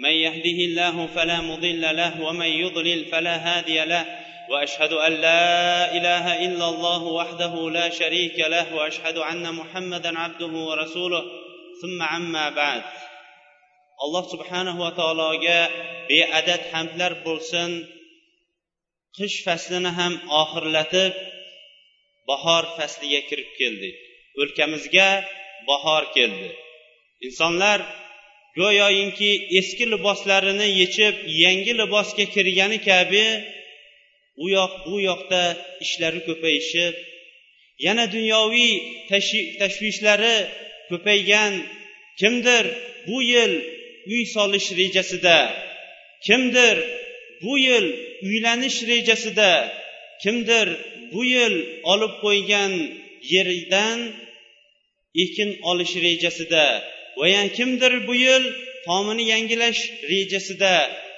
من 0.00 0.10
يهده 0.10 0.58
الله 0.68 1.06
فلا 1.06 1.40
مضل 1.40 1.96
له 1.96 2.22
ومن 2.22 2.46
يضلل 2.46 3.04
فلا 3.04 3.36
هادي 3.36 3.84
له. 3.84 4.31
واشهد 4.49 4.93
ان 4.93 5.13
لا 5.13 5.95
اله 5.97 6.45
الا 6.45 6.65
الله 6.69 7.03
وحده 7.03 7.69
لا 7.69 7.89
شريك 7.89 8.39
له 8.39 8.75
واشهد 8.75 9.17
ان 9.17 9.55
محمدا 9.59 10.19
عبده 10.19 10.53
ورسوله 10.69 11.23
ثم 11.81 12.03
عما 12.03 12.49
بعد 12.49 12.83
alloh 14.05 14.25
subhanahu 14.33 14.79
va 14.85 14.91
taologa 14.99 15.59
beadad 16.09 16.61
hamdlar 16.73 17.11
bo'lsin 17.27 17.71
qish 19.17 19.37
faslini 19.45 19.91
ham 19.99 20.13
oxirlatib 20.41 21.13
bahor 22.29 22.63
fasliga 22.77 23.21
kirib 23.29 23.49
keldik 23.59 23.95
o'lkamizga 24.41 25.09
bahor 25.69 26.03
keldi 26.15 26.49
insonlar 27.27 27.79
go'yoyinki 28.59 29.31
eski 29.59 29.85
liboslarini 29.93 30.67
yechib 30.81 31.15
yangi 31.43 31.73
libosga 31.81 32.25
kirgani 32.35 32.79
kabi 32.89 33.25
u 34.44 34.46
yoq 34.56 34.72
bu 34.86 34.96
yoqda 35.10 35.42
ishlari 35.84 36.20
ko'payishib 36.28 36.94
yana 37.86 38.04
dunyoviy 38.14 38.72
tashvishlari 39.60 40.36
ko'paygan 40.90 41.52
kimdir 42.20 42.64
bu 43.08 43.18
yil 43.32 43.52
uy 44.12 44.22
solish 44.34 44.68
rejasida 44.80 45.38
kimdir 46.26 46.76
bu 47.42 47.52
yil 47.66 47.86
uylanish 48.28 48.78
rejasida 48.90 49.52
kimdir 50.22 50.68
bu 51.12 51.20
yil 51.34 51.54
olib 51.92 52.14
qo'ygan 52.24 52.72
yeridan 53.32 53.98
ekin 55.22 55.50
olish 55.70 55.94
rejasida 56.06 56.64
va 57.18 57.26
yana 57.34 57.48
kimdir 57.58 57.92
bu 58.08 58.14
yil 58.26 58.44
tomini 58.86 59.24
yangilash 59.32 59.82
rejasida. 60.12 60.74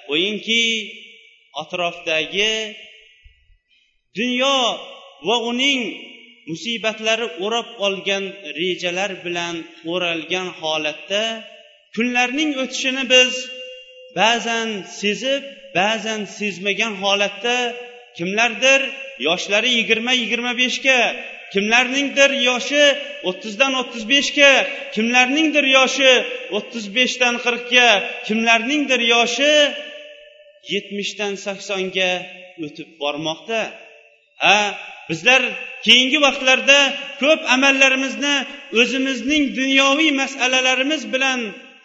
Qo'yingki 0.09 0.62
atrofdagi 1.62 2.53
dunyo 4.18 4.56
va 5.28 5.36
uning 5.50 5.80
musibatlari 6.50 7.26
o'rab 7.44 7.68
olgan 7.86 8.24
rejalar 8.60 9.10
bilan 9.24 9.54
o'ralgan 9.92 10.48
holatda 10.60 11.22
kunlarning 11.94 12.50
o'tishini 12.62 13.04
biz 13.14 13.32
ba'zan 14.18 14.68
sezib 15.00 15.42
ba'zan 15.78 16.20
sezmagan 16.38 16.94
holatda 17.02 17.56
kimlardir 18.16 18.80
yoshlari 19.26 19.70
yigirma 19.78 20.12
yigirma 20.20 20.52
beshga 20.62 20.98
kimlarningdir 21.54 22.30
yoshi 22.48 22.84
o'ttizdan 23.28 23.72
o'ttiz 23.80 24.04
beshga 24.12 24.52
kimlarningdir 24.94 25.66
yoshi 25.78 26.12
o'ttiz 26.56 26.84
beshdan 26.96 27.34
qirqga 27.44 27.88
kimlarningdir 28.26 29.00
yoshi 29.14 29.52
yetmishdan 30.72 31.32
saksonga 31.46 32.12
o'tib 32.64 32.88
bormoqda. 33.02 33.60
Ha 34.43 34.59
bizlar 35.09 35.43
keyingi 35.87 36.18
vaqtlarda 36.26 36.78
ko'p 37.22 37.41
amallarimizni 37.55 38.35
o'zimizning 38.80 39.45
dunyoviy 39.61 40.11
masalalarimiz 40.22 41.03
bilan 41.14 41.41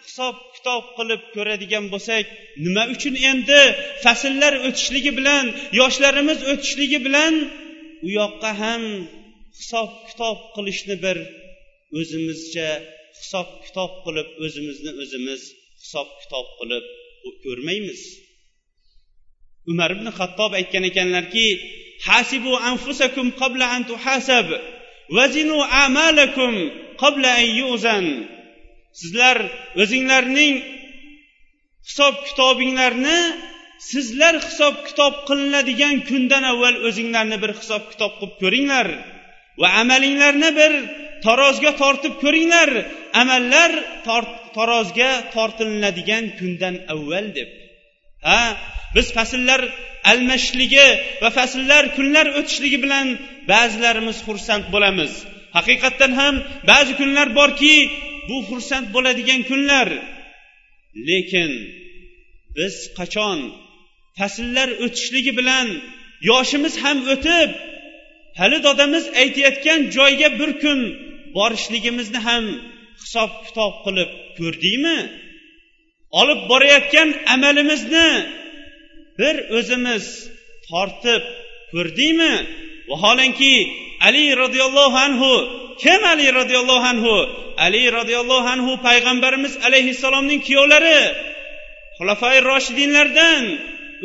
hisob 0.06 0.36
kitob 0.54 0.84
qilib 0.96 1.22
ko'radigan 1.34 1.84
bo'lsak 1.92 2.24
nima 2.64 2.84
uchun 2.94 3.14
endi 3.30 3.60
fasllar 4.04 4.52
o'tishligi 4.66 5.12
bilan 5.18 5.44
yoshlarimiz 5.80 6.38
o'tishligi 6.52 6.98
bilan 7.06 7.34
u 8.06 8.08
yoqqa 8.20 8.50
ham 8.62 8.82
hisob 9.58 9.90
kitob 10.08 10.38
qilishni 10.54 10.96
bir 11.04 11.16
o'zimizcha 11.98 12.68
hisob 13.20 13.48
kitob 13.64 13.92
qilib 14.04 14.28
o'zimizni 14.44 14.90
o'zimiz 15.02 15.42
hisob 15.82 16.08
kitob 16.22 16.46
qilib 16.58 16.86
ko'rmaymiz. 17.44 18.00
Umar 19.70 19.90
ibn 19.96 20.06
hattob 20.18 20.52
aytgan 20.58 20.84
ekanlarki 20.90 21.46
hasibu 22.06 22.52
anfusakum 22.70 23.26
qabla 23.40 23.66
an 23.76 23.82
tuhasab 23.90 24.48
vazinu 25.16 25.58
amalakum 25.84 26.52
qabla 27.02 27.30
an 27.42 27.48
yuzan 27.60 28.06
sizlar 29.00 29.36
o'zinglarning 29.82 30.54
hisob 31.88 32.14
kitobinglarni 32.28 33.18
sizlar 33.90 34.34
hisob 34.46 34.74
kitob 34.88 35.14
qilinadigan 35.28 35.96
kundan 36.08 36.44
avval 36.52 36.76
o'zinglarni 36.88 37.36
bir 37.42 37.52
hisob 37.60 37.82
kitob 37.92 38.12
qilib 38.18 38.34
ko'ringlar 38.42 38.88
va 39.60 39.68
amalinglarni 39.82 40.50
bir 40.60 40.72
tarozga 41.26 41.72
tortib 41.82 42.14
ko'ringlar. 42.22 42.70
Amallar 43.22 43.72
tarozga 44.56 45.10
tortilinadigan 45.34 46.24
kundan 46.38 46.74
avval 46.92 47.26
deb. 47.38 47.50
Ha 48.26 48.40
biz 48.94 49.06
fasllar 49.16 49.60
almashishligi 50.10 50.88
va 51.22 51.28
fasllar 51.38 51.84
kunlar 51.96 52.26
o'tishligi 52.38 52.78
bilan 52.84 53.06
ba'zilarimiz 53.50 54.18
xursand 54.26 54.64
bo'lamiz. 54.74 55.12
Haqiqatdan 55.56 56.12
ham 56.20 56.34
ba'zi 56.70 56.92
kunlar 57.00 57.28
borki 57.38 57.74
bu 58.28 58.36
xursand 58.48 58.86
bo'ladigan 58.94 59.40
kunlar. 59.50 59.88
Lekin 61.08 61.50
biz 62.56 62.74
qachon 62.98 63.38
fasllar 64.18 64.68
o'tishligi 64.84 65.32
bilan 65.38 65.68
yoshimiz 66.30 66.74
ham 66.84 66.98
o'tib 67.14 67.50
hali 68.40 68.58
dodamiz 68.66 69.04
aytayotgan 69.22 69.80
joyga 69.96 70.28
bir 70.40 70.50
kun 70.62 70.80
borishligimizni 71.36 72.20
ham 72.28 72.44
hisob 73.02 73.30
kitob 73.46 73.74
qilib 73.84 74.10
ko'rdikmi? 74.38 74.98
Olib 76.20 76.40
borayotgan 76.50 77.08
amalimizni 77.34 78.08
bir 79.20 79.36
o'zimiz 79.58 80.04
tortib 80.68 81.22
ko'rdikmi? 81.72 82.34
Vaholanki 82.90 83.54
ali 84.06 84.24
roziyallohu 84.42 84.98
anhu 85.06 85.32
kim 85.82 86.00
ali 86.12 86.26
roziyallohu 86.38 86.86
anhu? 86.92 87.16
Ali 87.66 87.82
roziyallohu 87.98 88.48
anhu 88.54 88.72
payg'ambarimiz 88.86 89.54
alayhissalomning 89.66 90.40
kuyovlari 90.46 91.00
xulafai 91.96 92.38
roshidinlardan 92.50 93.42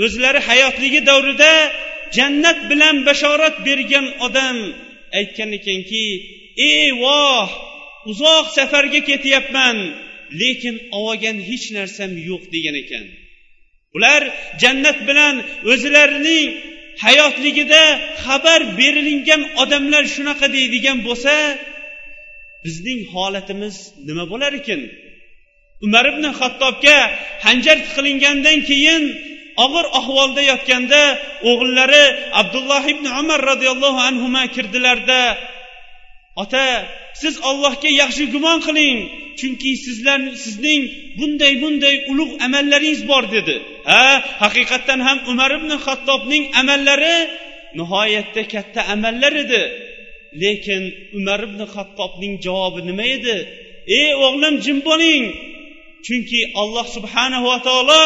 o'zlari 0.06 0.40
hayotligi 0.50 1.02
davrida 1.10 1.54
jannat 2.18 2.60
bilan 2.70 2.96
bashorat 3.08 3.56
bergan 3.68 4.06
odam 4.26 4.58
aytgan 5.20 5.50
ekanki 5.60 6.06
ey 6.70 6.88
voh 7.04 7.48
uzoq 8.12 8.46
safarga 8.58 9.02
ketyapman 9.10 9.78
lekin 10.42 10.76
olgan 11.02 11.38
hech 11.50 11.66
narsam 11.78 12.12
yo'q 12.30 12.44
degan 12.54 12.76
ekan. 12.84 13.06
Ular 13.96 14.22
jannat 14.62 15.00
bilan 15.10 15.36
o'zlarining 15.72 16.48
hayotligida 17.06 17.84
xabar 18.26 18.62
berilingan 18.80 19.42
odamlar 19.62 20.04
shunaqa 20.16 20.48
deydigan 20.56 20.98
bo'lsa 21.08 21.34
bizning 22.66 23.00
holatimiz 23.14 23.76
nima 24.08 24.26
bo'lar 24.32 24.52
ekan? 24.62 24.82
Umar 25.86 26.06
ibn 26.14 26.26
hattobga 26.40 26.98
hanjar 27.46 27.78
tiqilingandan 27.86 28.60
keyin 28.70 29.04
og'ir 29.64 29.86
ahvolda 30.00 30.42
yotganda 30.52 31.02
o'g'illari 31.50 32.06
abdulloh 32.42 32.84
ibn 32.94 33.06
umar 33.22 33.40
roziyallohu 33.52 34.00
anhu 34.10 34.28
kirdilarda 34.56 35.20
ota 36.42 36.66
siz 37.22 37.36
ollohga 37.50 37.90
yaxshi 38.02 38.24
gumon 38.34 38.60
qiling 38.68 39.00
chunki 39.40 39.72
sizlar 39.86 40.20
sizning 40.44 40.84
bunday 41.20 41.54
bunday 41.64 41.96
ulug' 42.12 42.34
amallaringiz 42.46 43.02
bor 43.12 43.24
dedi. 43.36 43.56
Ha 43.90 44.04
haqiqatdan 44.44 45.00
ham 45.08 45.18
umar 45.32 45.52
ibn 45.60 45.72
hattobning 45.86 46.44
amallari 46.62 47.18
nihoyatda 47.80 48.44
katta 48.54 48.82
amallar 48.94 49.34
edi. 49.44 49.64
Lekin 50.42 50.84
umar 51.18 51.40
ibn 51.48 51.60
hattobning 51.74 52.34
javobi 52.46 52.82
nima 52.90 53.06
edi? 53.18 53.38
Ey 54.00 54.10
o'g'lim 54.26 54.56
jim 54.66 54.78
bo'ling. 54.90 55.24
Chunki 56.06 56.40
alloh 56.62 56.86
subhanahu 56.96 57.46
va 57.52 57.58
taolo 57.68 58.04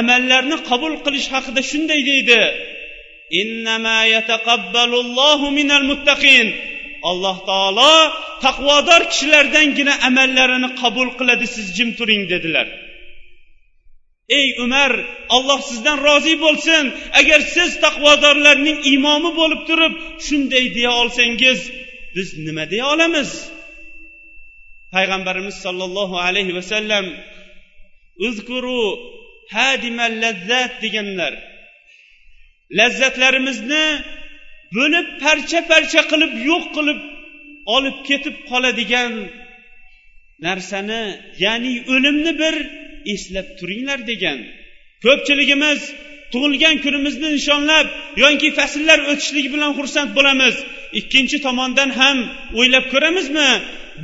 amallarni 0.00 0.56
qabul 0.68 0.94
qilish 1.04 1.28
haqida 1.34 1.60
shunday 1.70 2.00
deydi. 2.10 2.42
Alloh 7.10 7.36
taolo 7.50 7.94
taqvodor 8.44 9.02
kishilardangina 9.12 9.94
amallarini 10.08 10.68
qabul 10.80 11.08
qiladi 11.18 11.46
siz 11.54 11.66
jim 11.76 11.90
turing 11.98 12.22
dedilar. 12.32 12.66
Ey 14.38 14.48
umar 14.64 14.92
olloh 15.36 15.60
sizdan 15.70 15.98
rozi 16.06 16.34
bo'lsin. 16.44 16.84
Agar 17.20 17.40
siz 17.54 17.70
taqvodorlarning 17.84 18.78
imomi 18.94 19.30
bo'lib 19.40 19.62
turib 19.68 19.94
shunday 20.26 20.64
deya 20.76 20.92
olsangiz 21.00 21.60
biz 22.14 22.28
nima 22.46 22.64
deya 22.72 22.86
olamiz? 22.94 23.30
Payg'ambarimiz 24.94 25.56
sollallohu 25.64 26.16
alayhi 26.26 26.52
vasallam 26.58 27.06
uzkuru 28.26 28.80
hadimal 29.56 30.14
lazzat 30.24 30.72
deganlar. 30.84 31.32
Lazzatlarimizni 32.78 33.84
bo'lib 34.76 35.06
parcha 35.24 35.60
parcha 35.70 36.02
qilib 36.10 36.32
yo'q 36.50 36.64
qilib 36.76 37.00
olib 37.76 37.96
ketib 38.08 38.36
qoladigan 38.50 39.12
narsani 40.46 41.02
ya'ni 41.44 41.72
o'limni 41.94 42.32
bir 42.42 42.54
eslab 43.14 43.48
turinglar 43.58 44.00
degan. 44.10 44.38
Ko'pchiligimiz 45.04 45.80
tug'ilgan 46.32 46.76
kunimizni 46.84 47.28
nishonlab 47.36 47.86
yoki 48.22 48.48
fasllar 48.58 48.98
o'tishligi 49.10 49.50
bilan 49.54 49.72
xursand 49.78 50.10
bo'lamiz. 50.18 50.54
Ikkinchi 51.00 51.38
tomondan 51.46 51.90
ham 52.00 52.18
o'ylab 52.58 52.86
ko'ramizmi 52.92 53.50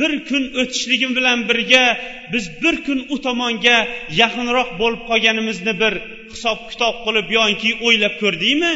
bir 0.01 0.13
kun 0.29 0.45
o'tishligi 0.61 1.09
bilan 1.17 1.39
birga 1.49 1.85
biz 2.33 2.45
bir 2.63 2.77
kun 2.87 2.99
u 3.15 3.17
tomonga 3.27 3.79
yaqinroq 4.23 4.69
bo'lib 4.81 5.03
qolganimizni 5.11 5.73
bir 5.83 5.95
hisob 6.33 6.59
kitob 6.71 6.97
qilib 7.07 7.29
yoki 7.39 7.71
o'ylab 7.87 8.15
ko'rdikmi? 8.23 8.75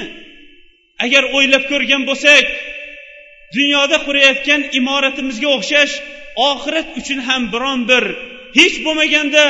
Agar 1.04 1.24
o'ylab 1.36 1.64
ko'rgan 1.72 2.02
bo'lsak 2.10 2.44
dunyoda 3.56 3.96
qurayotgan 4.06 4.60
imoratimizga 4.80 5.48
o'xshash 5.56 5.94
oxirat 6.50 6.88
uchun 7.00 7.18
ham 7.28 7.42
biron 7.54 7.80
bir 7.90 8.04
hech 8.58 8.76
bo'lmaganda 8.86 9.44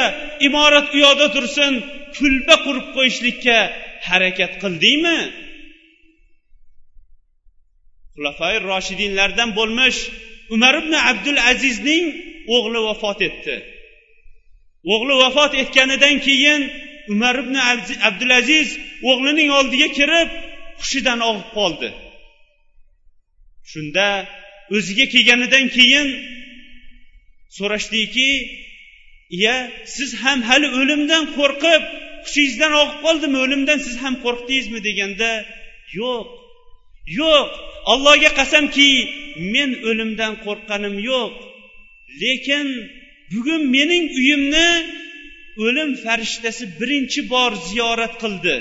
imorat 0.46 0.86
u 0.94 0.98
yoqda 1.06 1.26
tursin 1.34 1.72
kulba 2.16 2.56
qurib 2.64 2.86
qo'yishlikka 2.96 3.58
harakat 4.08 4.52
qildingmi 4.62 5.18
xulafai 8.14 8.56
roshidinlardan 8.70 9.50
bo'lmish 9.58 9.98
umar 10.54 10.74
ibn 10.82 10.92
abdul 11.10 11.40
azizning 11.50 12.04
o'g'li 12.56 12.80
vafot 12.88 13.20
etdi. 13.28 13.56
O'g'li 14.92 15.14
vafot 15.22 15.52
etganidan 15.62 16.16
keyin 16.26 16.60
umar 17.12 17.34
ibn 17.42 17.56
abdulaziz 18.08 18.68
o'g'lining 19.10 19.50
oldiga 19.58 19.88
kirib 19.98 20.28
hushidan 20.80 21.20
og'ib 21.30 21.48
qoldi. 21.58 21.88
Shunda 23.70 24.08
o'ziga 24.76 25.06
kelganidan 25.14 25.66
keyin 25.76 26.08
so'rashdiki 27.56 28.30
iya 29.36 29.56
siz 29.96 30.10
ham 30.22 30.38
hali 30.48 30.68
o'limdan 30.80 31.24
qo'rqib 31.36 31.82
hushingizdan 32.24 32.72
og'ib 32.80 32.98
qoldimi? 33.06 33.36
O'limdan 33.44 33.78
siz 33.86 33.94
ham 34.02 34.14
qo'rqdingizmi? 34.24 34.78
deganda 34.88 35.30
yo'q 36.00 36.26
yo'q. 37.20 37.48
Allohga 37.92 38.30
qasamki 38.40 38.90
men 39.54 39.70
o'limdan 39.90 40.32
qo'rqqanim 40.44 40.96
yo'q. 41.10 41.32
Lekin 42.22 42.66
bugun 43.32 43.62
mening 43.76 44.06
uyimni 44.18 44.70
o'lim 45.64 45.90
farishtasi 46.04 46.64
birinchi 46.80 47.20
bor 47.32 47.50
ziyorat 47.68 48.14
qildi. 48.22 48.56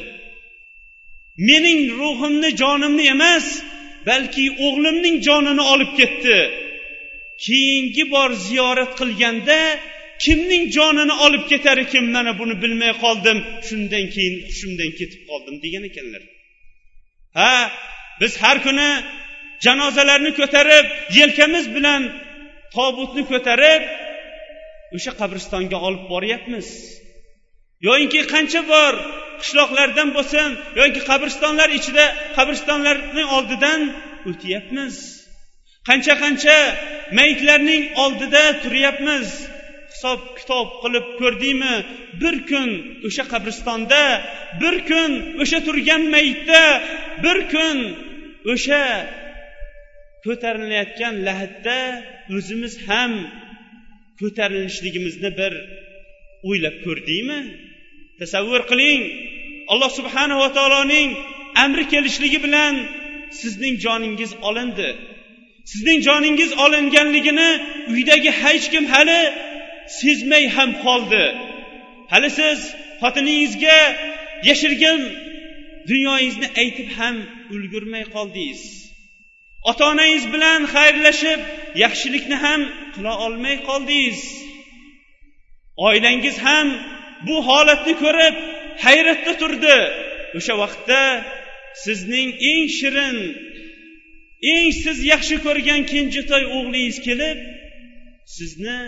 Mening 1.47 1.81
ruhimni 1.99 2.49
jonimni 2.61 3.05
emas 3.15 3.45
balki 4.09 4.45
o'g'limning 4.65 5.17
jonini 5.27 5.63
olib 5.73 5.91
ketdi. 5.99 6.37
Keyingi 7.45 8.03
bor 8.13 8.29
ziyorat 8.47 8.91
qilganda 8.99 9.59
kimning 10.23 10.63
jonini 10.75 11.15
olib 11.25 11.43
ketar 11.51 11.77
ekan 11.85 12.05
mana 12.15 12.31
buni 12.39 12.55
bilmay 12.63 12.93
qoldim 13.03 13.37
shundan 13.67 14.05
keyin 14.13 14.35
hushimdan 14.47 14.91
ketib 14.99 15.21
qoldim 15.29 15.55
degan 15.63 15.83
ekanlar. 15.89 16.23
Ha 17.37 17.53
biz 18.21 18.33
har 18.43 18.57
kuni 18.65 18.89
janozalarni 19.65 20.31
ko'tarib 20.39 20.85
yelkamiz 21.19 21.65
bilan 21.75 22.01
tobutni 22.75 23.23
ko'tarib 23.31 23.83
o'sha 24.95 25.11
qabristonga 25.19 25.77
olib 25.87 26.03
boryapmiz. 26.13 26.67
Yoyinki 27.87 28.21
qancha 28.33 28.61
bor 28.73 28.93
qishloqlardan 29.41 30.09
bo'lsin 30.17 30.49
yoki 30.81 31.01
qabristonlar 31.09 31.69
ichida 31.79 32.05
qabristonlarni 32.37 33.23
oldidan 33.37 33.81
o'tyapmiz. 34.29 34.95
Qancha 35.87 36.13
qancha 36.23 36.57
mayitlarning 37.17 37.83
oldida 38.03 38.43
turyapmiz. 38.63 39.27
Hisob 39.93 40.21
kitob 40.39 40.67
qilib 40.81 41.07
ko'rdingmi? 41.21 41.75
Bir 42.21 42.35
kun 42.49 42.69
o'sha 43.07 43.23
qabristonda 43.33 44.03
bir 44.61 44.75
kun 44.89 45.11
o'sha 45.41 45.59
turgan 45.67 46.03
mayitda 46.15 46.63
bir 47.23 47.37
kun 47.53 47.77
o'sha 48.53 48.83
ko'tarilayotgan 50.25 51.15
lahadda 51.27 51.77
o'zimiz 52.35 52.73
ham 52.87 53.11
ko'tarilishligimizni 54.19 55.29
bir 55.39 55.53
o'ylab 56.49 56.77
ko'rdingmi? 56.85 57.39
Tasavvur 58.21 58.61
qiling. 58.71 59.01
Alloh 59.71 59.91
subhanava 59.99 60.47
taoloning 60.57 61.09
amri 61.63 61.85
kelishligi 61.93 62.39
bilan 62.45 62.73
sizning 63.41 63.75
joningiz 63.85 64.31
olindi. 64.47 64.89
Sizning 65.71 65.99
joningiz 66.07 66.51
olinganligini 66.65 67.49
uydagi 67.91 68.31
hech 68.41 68.65
kim 68.73 68.85
hali 68.93 69.21
sezmay 69.99 70.43
ham 70.55 70.71
qoldi. 70.85 71.25
Hali 72.11 72.29
siz 72.39 72.59
xotiningizga 73.01 73.79
yashirgan 74.49 74.99
dunyoyingizni 75.89 76.47
aytib 76.61 76.89
ham 76.97 77.15
ulgurmay 77.53 78.03
qoldingiz. 78.15 78.61
Ota 79.69 79.83
onangiz 79.91 80.25
bilan 80.33 80.61
xayrlashib 80.75 81.41
yaxshilikni 81.83 82.37
ham 82.45 82.61
qila 82.93 83.11
olmay 83.25 83.57
qoldingiz. 83.69 84.21
Oilangiz 85.87 86.37
ham 86.47 86.67
bu 87.27 87.35
holatni 87.47 87.93
ko'rib 88.03 88.35
hayratda 88.85 89.33
turdi. 89.41 89.77
O'sha 90.37 90.53
vaqtda 90.63 91.01
sizning 91.85 92.29
eng 92.51 92.67
shirin 92.79 93.17
eng 94.53 94.69
siz 94.83 94.97
yaxshi 95.13 95.35
ko'rgan 95.45 95.81
kenjatoy 95.91 96.43
o'g'lingiz 96.55 96.97
kelib 97.07 97.39
sizni 98.37 98.79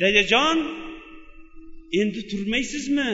dadajon 0.00 0.58
endi 2.00 2.20
turmaysizmi? 2.30 3.12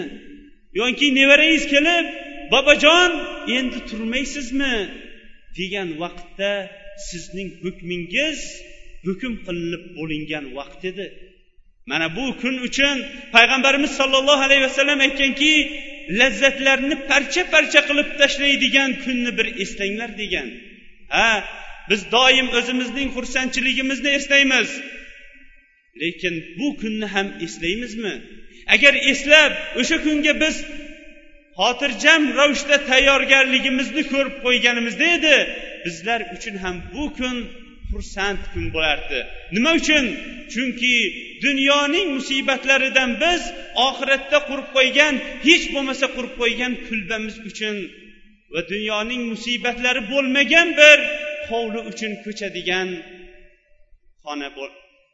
Yoki 0.80 1.06
nevarangiz 1.18 1.64
kelib 1.74 2.06
bobojon 2.52 3.10
endi 3.58 3.78
turmaysizmi? 3.88 4.76
degan 5.58 5.88
vaqtda 6.02 6.52
sizning 7.08 7.50
hukmingiz 7.64 8.40
hukm 9.06 9.34
qilinib 9.46 9.84
bo'lingan 9.98 10.46
vaqt 10.58 10.82
edi. 10.90 11.06
Mana 11.90 12.06
bu 12.16 12.24
kun 12.40 12.54
uchun 12.66 12.96
payg'ambarimiz 13.34 13.92
sollallohu 14.00 14.42
alayhi 14.48 14.64
vasallam 14.68 15.00
aytganki 15.06 15.52
lazzatlarni 16.20 16.96
parcha 17.10 17.42
parcha 17.54 17.80
qilib 17.88 18.08
tashlaydigan 18.20 18.90
kunni 19.04 19.30
bir 19.38 19.46
eslanglar 19.62 20.10
degan. 20.22 20.48
Ha 21.14 21.30
biz 21.90 22.00
doim 22.16 22.48
o'zimizning 22.58 23.08
xursandchiligimizni 23.16 24.10
eslaymiz. 24.18 24.70
Lekin 26.02 26.34
bu 26.58 26.68
kunni 26.80 27.06
ham 27.14 27.28
eslaymizmi? 27.46 28.14
Agar 28.74 28.94
eslab 29.12 29.52
o'sha 29.80 29.96
kunga 30.04 30.34
biz 30.42 30.56
xotirjam 31.58 32.22
ravishda 32.38 32.76
tayyorgarligimizni 32.90 34.02
ko'rib 34.12 34.36
qo'yganimizda 34.44 35.06
edi 35.16 35.36
bizlar 35.84 36.20
uchun 36.36 36.56
ham 36.64 36.76
bu 36.94 37.04
kun 37.18 37.36
xursand 37.94 38.40
kun 38.52 38.64
bo'lardi. 38.74 39.18
Nima 39.56 39.70
uchun? 39.80 40.04
Chunki 40.52 40.94
dunyoning 41.46 42.06
musibatlaridan 42.16 43.10
biz 43.24 43.42
oxiratda 43.88 44.38
qurib 44.48 44.68
qo'ygan 44.76 45.14
hech 45.46 45.64
bo'lmasa 45.74 46.06
qurib 46.16 46.34
qo'ygan 46.42 46.72
kulbamiz 46.86 47.36
uchun 47.50 47.76
va 48.52 48.60
dunyoning 48.72 49.22
musibatlari 49.32 50.02
bo'lmagan 50.12 50.68
bir 50.80 50.98
hovli 51.50 51.80
uchun 51.90 52.12
ko'chadigan 52.24 52.88
xona 54.24 54.48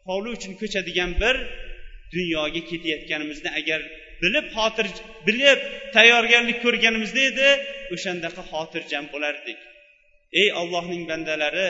hovli 0.09 0.28
uchun 0.37 0.53
ko'chadigan 0.61 1.11
bir 1.22 1.37
dunyoga 2.14 2.61
ketayotganimizni 2.70 3.51
agar 3.61 3.81
bilib 4.22 4.47
xotir 4.57 4.87
bilib 5.26 5.61
tayyorgarlik 5.97 6.59
ko'rganimizda 6.64 7.22
edi 7.31 7.49
o'shandaqa 7.95 8.43
xotirjam 8.53 9.05
bo'lardik. 9.14 9.59
Ey 10.41 10.49
ollohning 10.61 11.03
bandalari 11.11 11.68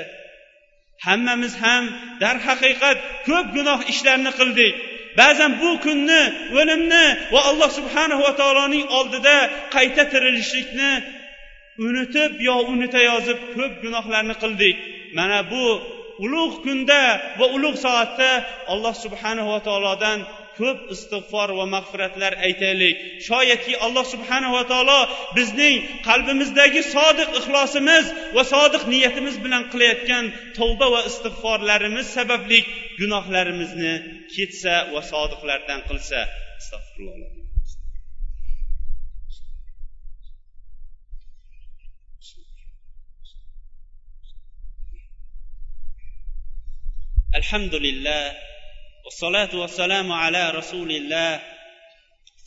hammamiz 1.07 1.55
ham 1.65 1.85
darhaqiqat 2.23 2.99
ko'p 3.29 3.47
gunoh 3.57 3.81
ishlarni 3.93 4.33
qildik. 4.41 4.75
Ba'zan 5.21 5.53
bu 5.63 5.71
kunni 5.85 6.23
o'limni 6.59 7.07
va 7.35 7.41
alloh 7.51 7.71
subhanahu 7.79 8.23
va 8.27 8.33
taoloning 8.41 8.87
oldida 8.99 9.37
qayta 9.75 10.03
tirilishlikni 10.13 10.93
unutib 11.87 12.33
yo 12.49 12.57
unutayozib 12.73 13.39
ko'p 13.57 13.75
gunohlarni 13.85 14.35
qildik. 14.43 14.77
Mana 15.19 15.39
bu 15.53 15.65
ulug' 16.25 16.57
kunda 16.65 17.03
va 17.39 17.47
ulug' 17.57 17.79
soatda 17.87 18.31
alloh 18.73 18.95
subhanahu 19.05 19.49
va 19.55 19.61
taolodan 19.69 20.19
ko'p 20.60 20.80
istig'for 20.96 21.50
va 21.60 21.66
mag'firatlar 21.76 22.34
aytaylik 22.48 22.96
shoyatki 23.28 23.74
alloh 23.86 24.06
subhanava 24.14 24.62
taolo 24.72 25.00
bizning 25.38 25.76
qalbimizdagi 26.08 26.82
sodiq 26.96 27.30
ixlosimiz 27.40 28.06
va 28.36 28.44
sodiq 28.54 28.84
niyatimiz 28.94 29.36
bilan 29.46 29.64
qilayotgan 29.72 30.26
tavba 30.58 30.88
va 30.96 31.02
istig'forlarimiz 31.12 32.08
sababli 32.18 32.60
gunohlarimizni 33.00 33.94
ketsa 34.36 34.76
va 34.94 35.02
sodiqlardan 35.12 35.80
qilsa 35.90 36.20
astag'firulloh 36.60 37.32
الحمد 47.42 47.76
لله 47.76 48.49
والصلاة 49.10 49.52
والسلام 49.62 50.12
على 50.12 50.52
رسول 50.60 50.92
الله 50.92 51.42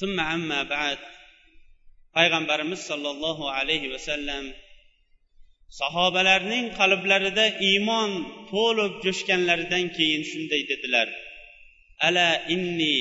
ثم 0.00 0.20
عما 0.20 0.62
بعد 0.62 0.98
payg'ambarimiz 2.18 2.80
sollallohu 2.90 3.44
alayhi 3.58 3.88
vasallam 3.94 4.44
sahobalarning 5.80 6.66
qalblarida 6.80 7.46
iymon 7.68 8.10
to'lib 8.52 8.92
jo'shganlaridan 9.04 9.84
keyin 9.96 10.22
shunday 10.30 10.62
dedilar 10.70 11.08
ala 12.06 12.28
inni 12.54 12.96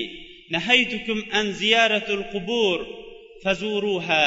nahaytukum 0.55 1.19
an 1.39 1.45
ziyaratul 1.61 2.23
qubur 2.33 2.79
fazuruha 3.43 4.25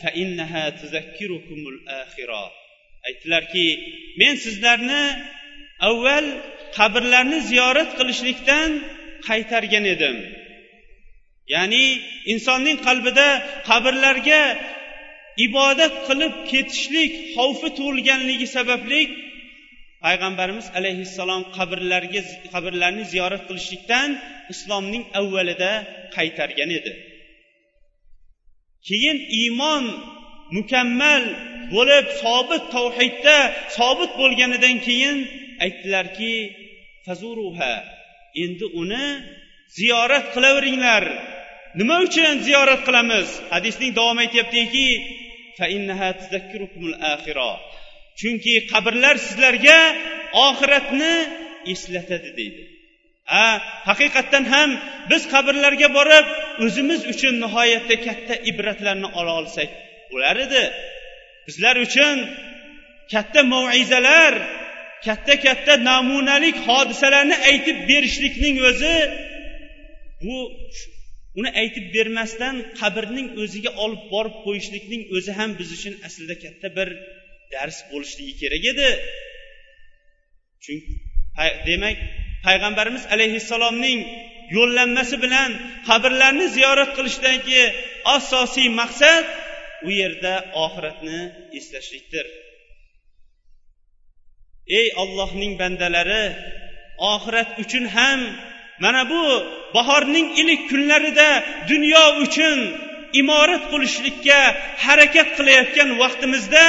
fa 0.00 0.10
innaha 0.22 0.64
tuzakkirukumul 0.80 1.78
akhira 2.02 2.44
aytdilarki 3.08 3.68
men 4.20 4.34
sizlarni 4.44 5.04
avval 5.88 6.26
qabrlarni 6.79 7.39
ziyorat 7.49 7.89
qilishlikdan 7.99 8.69
qaytargan 9.27 9.85
edim. 9.95 10.17
Ya'ni 11.53 11.85
insonning 12.33 12.77
qalbida 12.87 13.27
qabrlarga 13.69 14.41
ibodat 15.45 15.93
qilib 16.07 16.33
ketishlik 16.51 17.11
xavfi 17.35 17.69
tug'ilganligi 17.77 18.47
sababli 18.57 19.01
payg'ambarimiz 20.05 20.67
alayhissalom 20.79 21.43
qabrlarga 21.57 22.21
qabrlarni 22.53 23.03
ziyorat 23.13 23.43
qilishlikdan 23.49 24.09
islomning 24.53 25.03
avvalida 25.19 25.71
qaytargan 26.15 26.69
edi. 26.79 26.93
Keyin 28.87 29.17
iymon 29.39 29.83
mukammal 30.57 31.23
bo'lib 31.75 32.05
sobit 32.23 32.63
tavhidda 32.75 33.37
sobit 33.77 34.11
bo'lganidan 34.21 34.75
keyin 34.87 35.17
aytdilarki 35.65 36.33
fazuruha 37.07 37.73
endi 38.43 38.65
uni 38.81 39.07
ziyorat 39.77 40.25
qilaveringlar 40.35 41.03
nima 41.79 41.97
uchun 42.07 42.33
ziyorat 42.47 42.81
qilamiz? 42.87 43.27
Hadisning 43.53 43.91
davomi 43.97 44.21
aytyaptiki 44.25 44.87
chunki 48.19 48.53
qabrlar 48.71 49.15
sizlarga 49.27 49.79
oxiratni 50.47 51.15
eslatadi 51.73 52.29
deydi. 52.39 52.63
A 53.41 53.45
haqiqatdan 53.89 54.43
ham 54.53 54.69
biz 55.11 55.23
qabrlarga 55.33 55.89
borib 55.97 56.27
o'zimiz 56.65 57.01
uchun 57.13 57.33
nihoyatda 57.43 57.95
katta 58.07 58.35
ibratlarni 58.51 59.09
ola 59.19 59.33
olsak 59.39 59.69
bo'lar 60.11 60.37
edi. 60.45 60.63
Bizlar 61.47 61.75
uchun 61.87 62.15
katta 63.13 63.41
maizalar 63.53 64.33
katta 65.05 65.35
katta 65.45 65.73
namunalik 65.89 66.57
hodisalarni 66.67 67.37
aytib 67.49 67.77
berishlikning 67.89 68.55
o'zi 68.69 68.95
bu 70.23 70.37
uni 71.39 71.49
aytib 71.61 71.85
bermasdan 71.95 72.55
qabrning 72.79 73.27
o'ziga 73.43 73.71
olib 73.83 74.03
borib 74.13 74.35
qo'yishlikning 74.45 75.03
o'zi 75.15 75.31
ham 75.39 75.49
biz 75.59 75.69
uchun 75.77 75.93
aslida 76.07 76.35
katta 76.43 76.67
bir 76.77 76.89
dars 77.53 77.77
bo'lishligi 77.91 78.33
kerak 78.41 78.63
edi. 78.73 78.89
Chunki 80.63 80.93
demak 81.69 81.97
payg'ambarimiz 82.47 83.03
alayhissalomning 83.15 83.99
yo'llanmasi 84.57 85.15
bilan 85.23 85.49
qabrlarni 85.89 86.47
ziyorat 86.55 86.91
qilishdagi 86.97 87.61
asosiy 88.17 88.67
maqsad 88.81 89.25
u 89.87 89.89
yerda 90.01 90.33
oxiratni 90.65 91.19
eslashlikdir. 91.57 92.25
Ey 94.79 94.87
ollohning 95.03 95.53
bandalari 95.61 96.23
oxirat 97.13 97.49
uchun 97.63 97.85
ham 97.95 98.19
mana 98.83 99.01
bu 99.11 99.23
bahorning 99.75 100.27
ilk 100.41 100.61
kunlarida 100.69 101.29
dunyo 101.71 102.03
uchun 102.25 102.59
imorat 103.21 103.63
qurishlikka 103.71 104.39
harakat 104.85 105.29
qilayotgan 105.37 105.89
vaqtimizda 106.01 106.65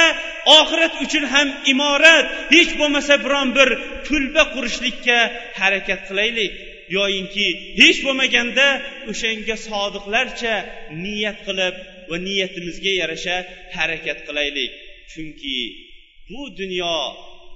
oxirat 0.59 0.93
uchun 1.05 1.25
ham 1.33 1.47
imorat 1.73 2.25
hech 2.55 2.71
bo'lmasa 2.79 3.13
biron 3.25 3.49
bir 3.57 3.69
kulba 4.07 4.43
qurishlikka 4.55 5.17
harakat 5.61 6.01
qilaylik. 6.09 6.53
Yoyinki 6.97 7.47
hech 7.81 7.99
bo'lmaganda 8.05 8.67
o'shanga 9.11 9.55
sodiqlarcha 9.67 10.55
niyat 11.03 11.39
qilib 11.47 11.75
va 12.09 12.17
niyatimizga 12.27 12.91
yarasha 13.01 13.37
harakat 13.77 14.19
qilaylik. 14.27 14.71
Chunki 15.11 15.57
bu 16.29 16.41
dunyo 16.59 16.95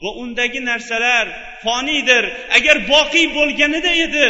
va 0.03 0.11
undagi 0.23 0.59
narsalar 0.69 1.25
foniydir 1.63 2.23
agar 2.57 2.77
boqiy 2.93 3.25
bo'lganida 3.37 3.91
edi 4.05 4.27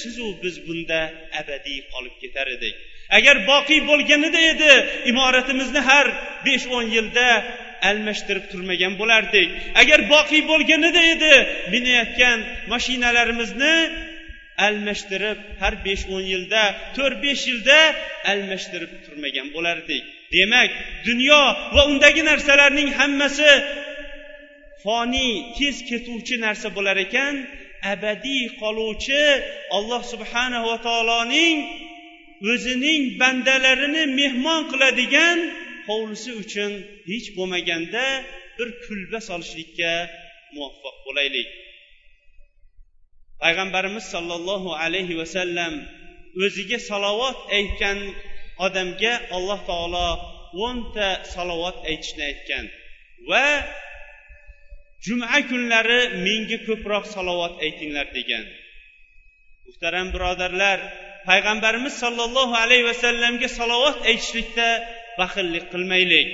sizu 0.00 0.26
biz 0.42 0.56
bunda 0.66 1.00
abadiy 1.40 1.78
qolib 1.92 2.14
ketar 2.22 2.46
edik. 2.56 2.76
Agar 3.18 3.36
boqiy 3.52 3.80
bo'lganida 3.90 4.40
edi 4.52 4.72
imoratimizni 5.10 5.80
har 5.90 6.06
besh 6.46 6.66
o'n 6.76 6.86
yilda 6.96 7.28
almashtirib 7.90 8.44
turmagan 8.52 8.92
bo'lardik. 9.00 9.48
Agar 9.82 10.00
boqiy 10.14 10.42
bo'lganida 10.50 11.02
edi 11.14 11.34
minayotgan 11.74 12.38
mashinalarimizni 12.72 13.74
almashtirib 14.66 15.38
har 15.62 15.74
besh 15.86 16.04
o'n 16.14 16.24
yilda 16.32 16.62
to'rt 16.96 17.18
besh 17.26 17.42
yilda 17.50 17.78
almashtirib 18.32 18.92
turmagan 19.04 19.48
bo'lardik. 19.56 20.02
Demak 20.36 20.70
dunyo 21.08 21.42
va 21.74 21.82
undagi 21.90 22.22
narsalarning 22.30 22.88
hammasi 22.98 23.50
foniy 24.84 25.32
tez 25.56 25.76
ketuvchi 25.88 26.36
narsa 26.44 26.68
bo'lar 26.76 26.96
ekan 27.06 27.34
abadiy 27.92 28.44
qoluvchi 28.60 29.22
alloh 29.76 30.02
subhanahu 30.12 30.66
va 30.70 30.78
taoloning 30.88 31.56
o'zining 32.52 33.02
bandalarini 33.20 34.04
mehmon 34.20 34.60
qiladigan 34.72 35.38
hovlisi 35.88 36.30
uchun 36.42 36.72
hech 37.10 37.28
bo'lmaganda 37.36 38.04
bir 38.56 38.68
kulba 38.84 39.18
solishlikka 39.28 39.92
muvaffaq 40.54 40.96
bo'laylik. 41.06 41.48
Payg'ambarimiz 43.42 44.04
sollallohu 44.14 44.70
alayhi 44.84 45.14
vasallam 45.22 45.74
o'ziga 46.44 46.78
salovat 46.90 47.38
aytgan 47.58 47.98
odamga 48.66 49.14
alloh 49.36 49.60
taolo 49.70 50.08
o'nta 50.66 51.08
salovat 51.34 51.78
aytishni 51.90 52.22
aytgan 52.30 52.64
va 53.30 53.46
juma 55.05 55.37
kunlari 55.49 55.99
menga 56.25 56.57
ko'proq 56.67 57.03
salovat 57.15 57.53
aytinglar 57.65 58.07
degan 58.17 58.45
muhtaram 59.67 60.07
birodarlar 60.13 60.79
payg'ambarimiz 61.29 61.95
sollallohu 62.03 62.53
alayhi 62.63 62.85
vasallamga 62.91 63.49
salovat 63.59 63.97
aytishlikda 64.09 64.69
baxillik 65.19 65.65
qilmaylik 65.73 66.27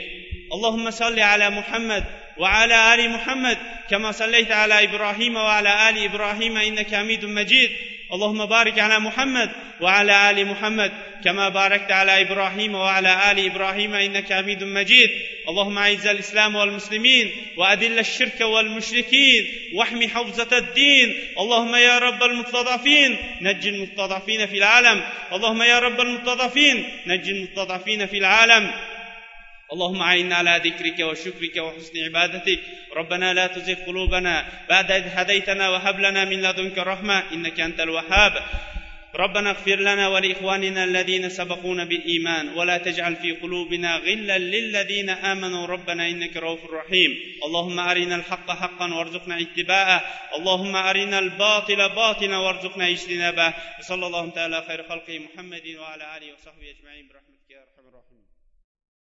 allohumma 0.54 0.92
solli 1.02 1.24
ala 1.34 1.48
muhammad 1.60 2.06
وعلى 2.44 2.78
آل 2.94 3.02
محمد 3.16 3.58
كما 3.90 4.12
صليت 4.12 4.52
على 4.52 4.76
إبراهيم 4.88 5.36
وعلى 5.36 5.72
آل 5.90 5.96
إبراهيم 6.10 6.58
إنك 6.58 6.96
حميد 6.96 7.26
مجيد 7.26 7.72
اللهم 8.15 8.47
بارك 8.47 8.79
على 8.79 8.99
محمد 8.99 9.51
وعلى 9.81 10.31
آل 10.31 10.47
محمد 10.47 10.93
كما 11.25 11.49
باركت 11.49 11.93
على 11.93 12.21
إبراهيم 12.21 12.75
وعلى 12.75 13.31
آل 13.31 13.47
إبراهيم 13.47 13.95
إنك 13.95 14.33
حميد 14.33 14.65
مجيد. 14.65 15.11
اللهم 15.49 15.79
أعز 15.79 16.07
الإسلام 16.07 16.57
والمسلمين 16.57 17.33
وأذل 17.57 17.99
الشرك 17.99 18.41
والمشركين 18.41 19.47
واحمي 19.75 20.09
حوزة 20.09 20.49
الدين. 20.53 21.15
اللهم 21.39 21.75
يا 21.75 21.99
رب 21.99 22.23
المستضعفين 22.23 23.17
نج 23.41 23.67
المستضعفين 23.67 24.47
في 24.47 24.59
العالم. 24.59 25.03
اللهم 25.33 25.63
يا 25.63 25.79
رب 25.79 26.01
المستضعفين 26.01 26.89
نج 27.07 27.29
المستضعفين 27.29 28.07
في 28.07 28.19
العالم. 28.19 28.71
اللهم 29.75 30.03
أعنا 30.03 30.35
على 30.35 30.61
ذكرك 30.65 30.99
وشكرك 31.01 31.57
وحسن 31.57 31.95
عبادتك. 32.05 32.61
ربنا 32.97 33.35
لا 33.35 33.47
تزغ 33.47 33.75
قلوبنا 33.75 34.35
بعد 34.71 34.91
إذ 34.91 35.05
هديتنا 35.07 35.69
وهب 35.69 36.01
لنا 36.01 36.25
من 36.25 36.43
لدنك 36.43 36.79
رحمة 36.79 37.33
إنك 37.33 37.61
أنت 37.61 37.81
الوهاب. 37.81 38.35
ربنا 39.15 39.51
اغفر 39.51 39.77
لنا 39.77 40.09
ولإخواننا 40.09 40.85
الذين 40.85 41.29
سبقونا 41.29 41.85
بالإيمان 41.85 42.49
ولا 42.49 42.79
تجعل 42.79 43.17
في 43.17 43.33
قلوبنا 43.33 43.97
غلا 43.97 44.39
للذين 44.39 45.11
آمنوا. 45.11 45.67
ربنا 45.67 46.09
إنك 46.09 46.37
رؤوف 46.37 46.61
رحيم. 46.71 47.11
اللهم 47.47 47.79
أرنا 47.79 48.17
الحق 48.17 48.51
حقا 48.51 48.95
وارزقنا 48.95 49.41
اتباعه. 49.41 49.99
اللهم 50.39 50.77
أرنا 50.77 51.19
الباطل 51.19 51.89
باطلا 51.89 52.37
وارزقنا 52.37 52.89
اجتنابه. 52.89 53.55
وصلى 53.79 54.07
الله 54.07 54.31
تعالى 54.31 54.65
خير 54.69 54.83
خلقه 54.83 55.19
محمد 55.19 55.67
وعلى 55.81 56.05
آله 56.17 56.29
وصحبه 56.35 56.71
أجمعين. 56.79 57.07
الراحمين 57.11 57.34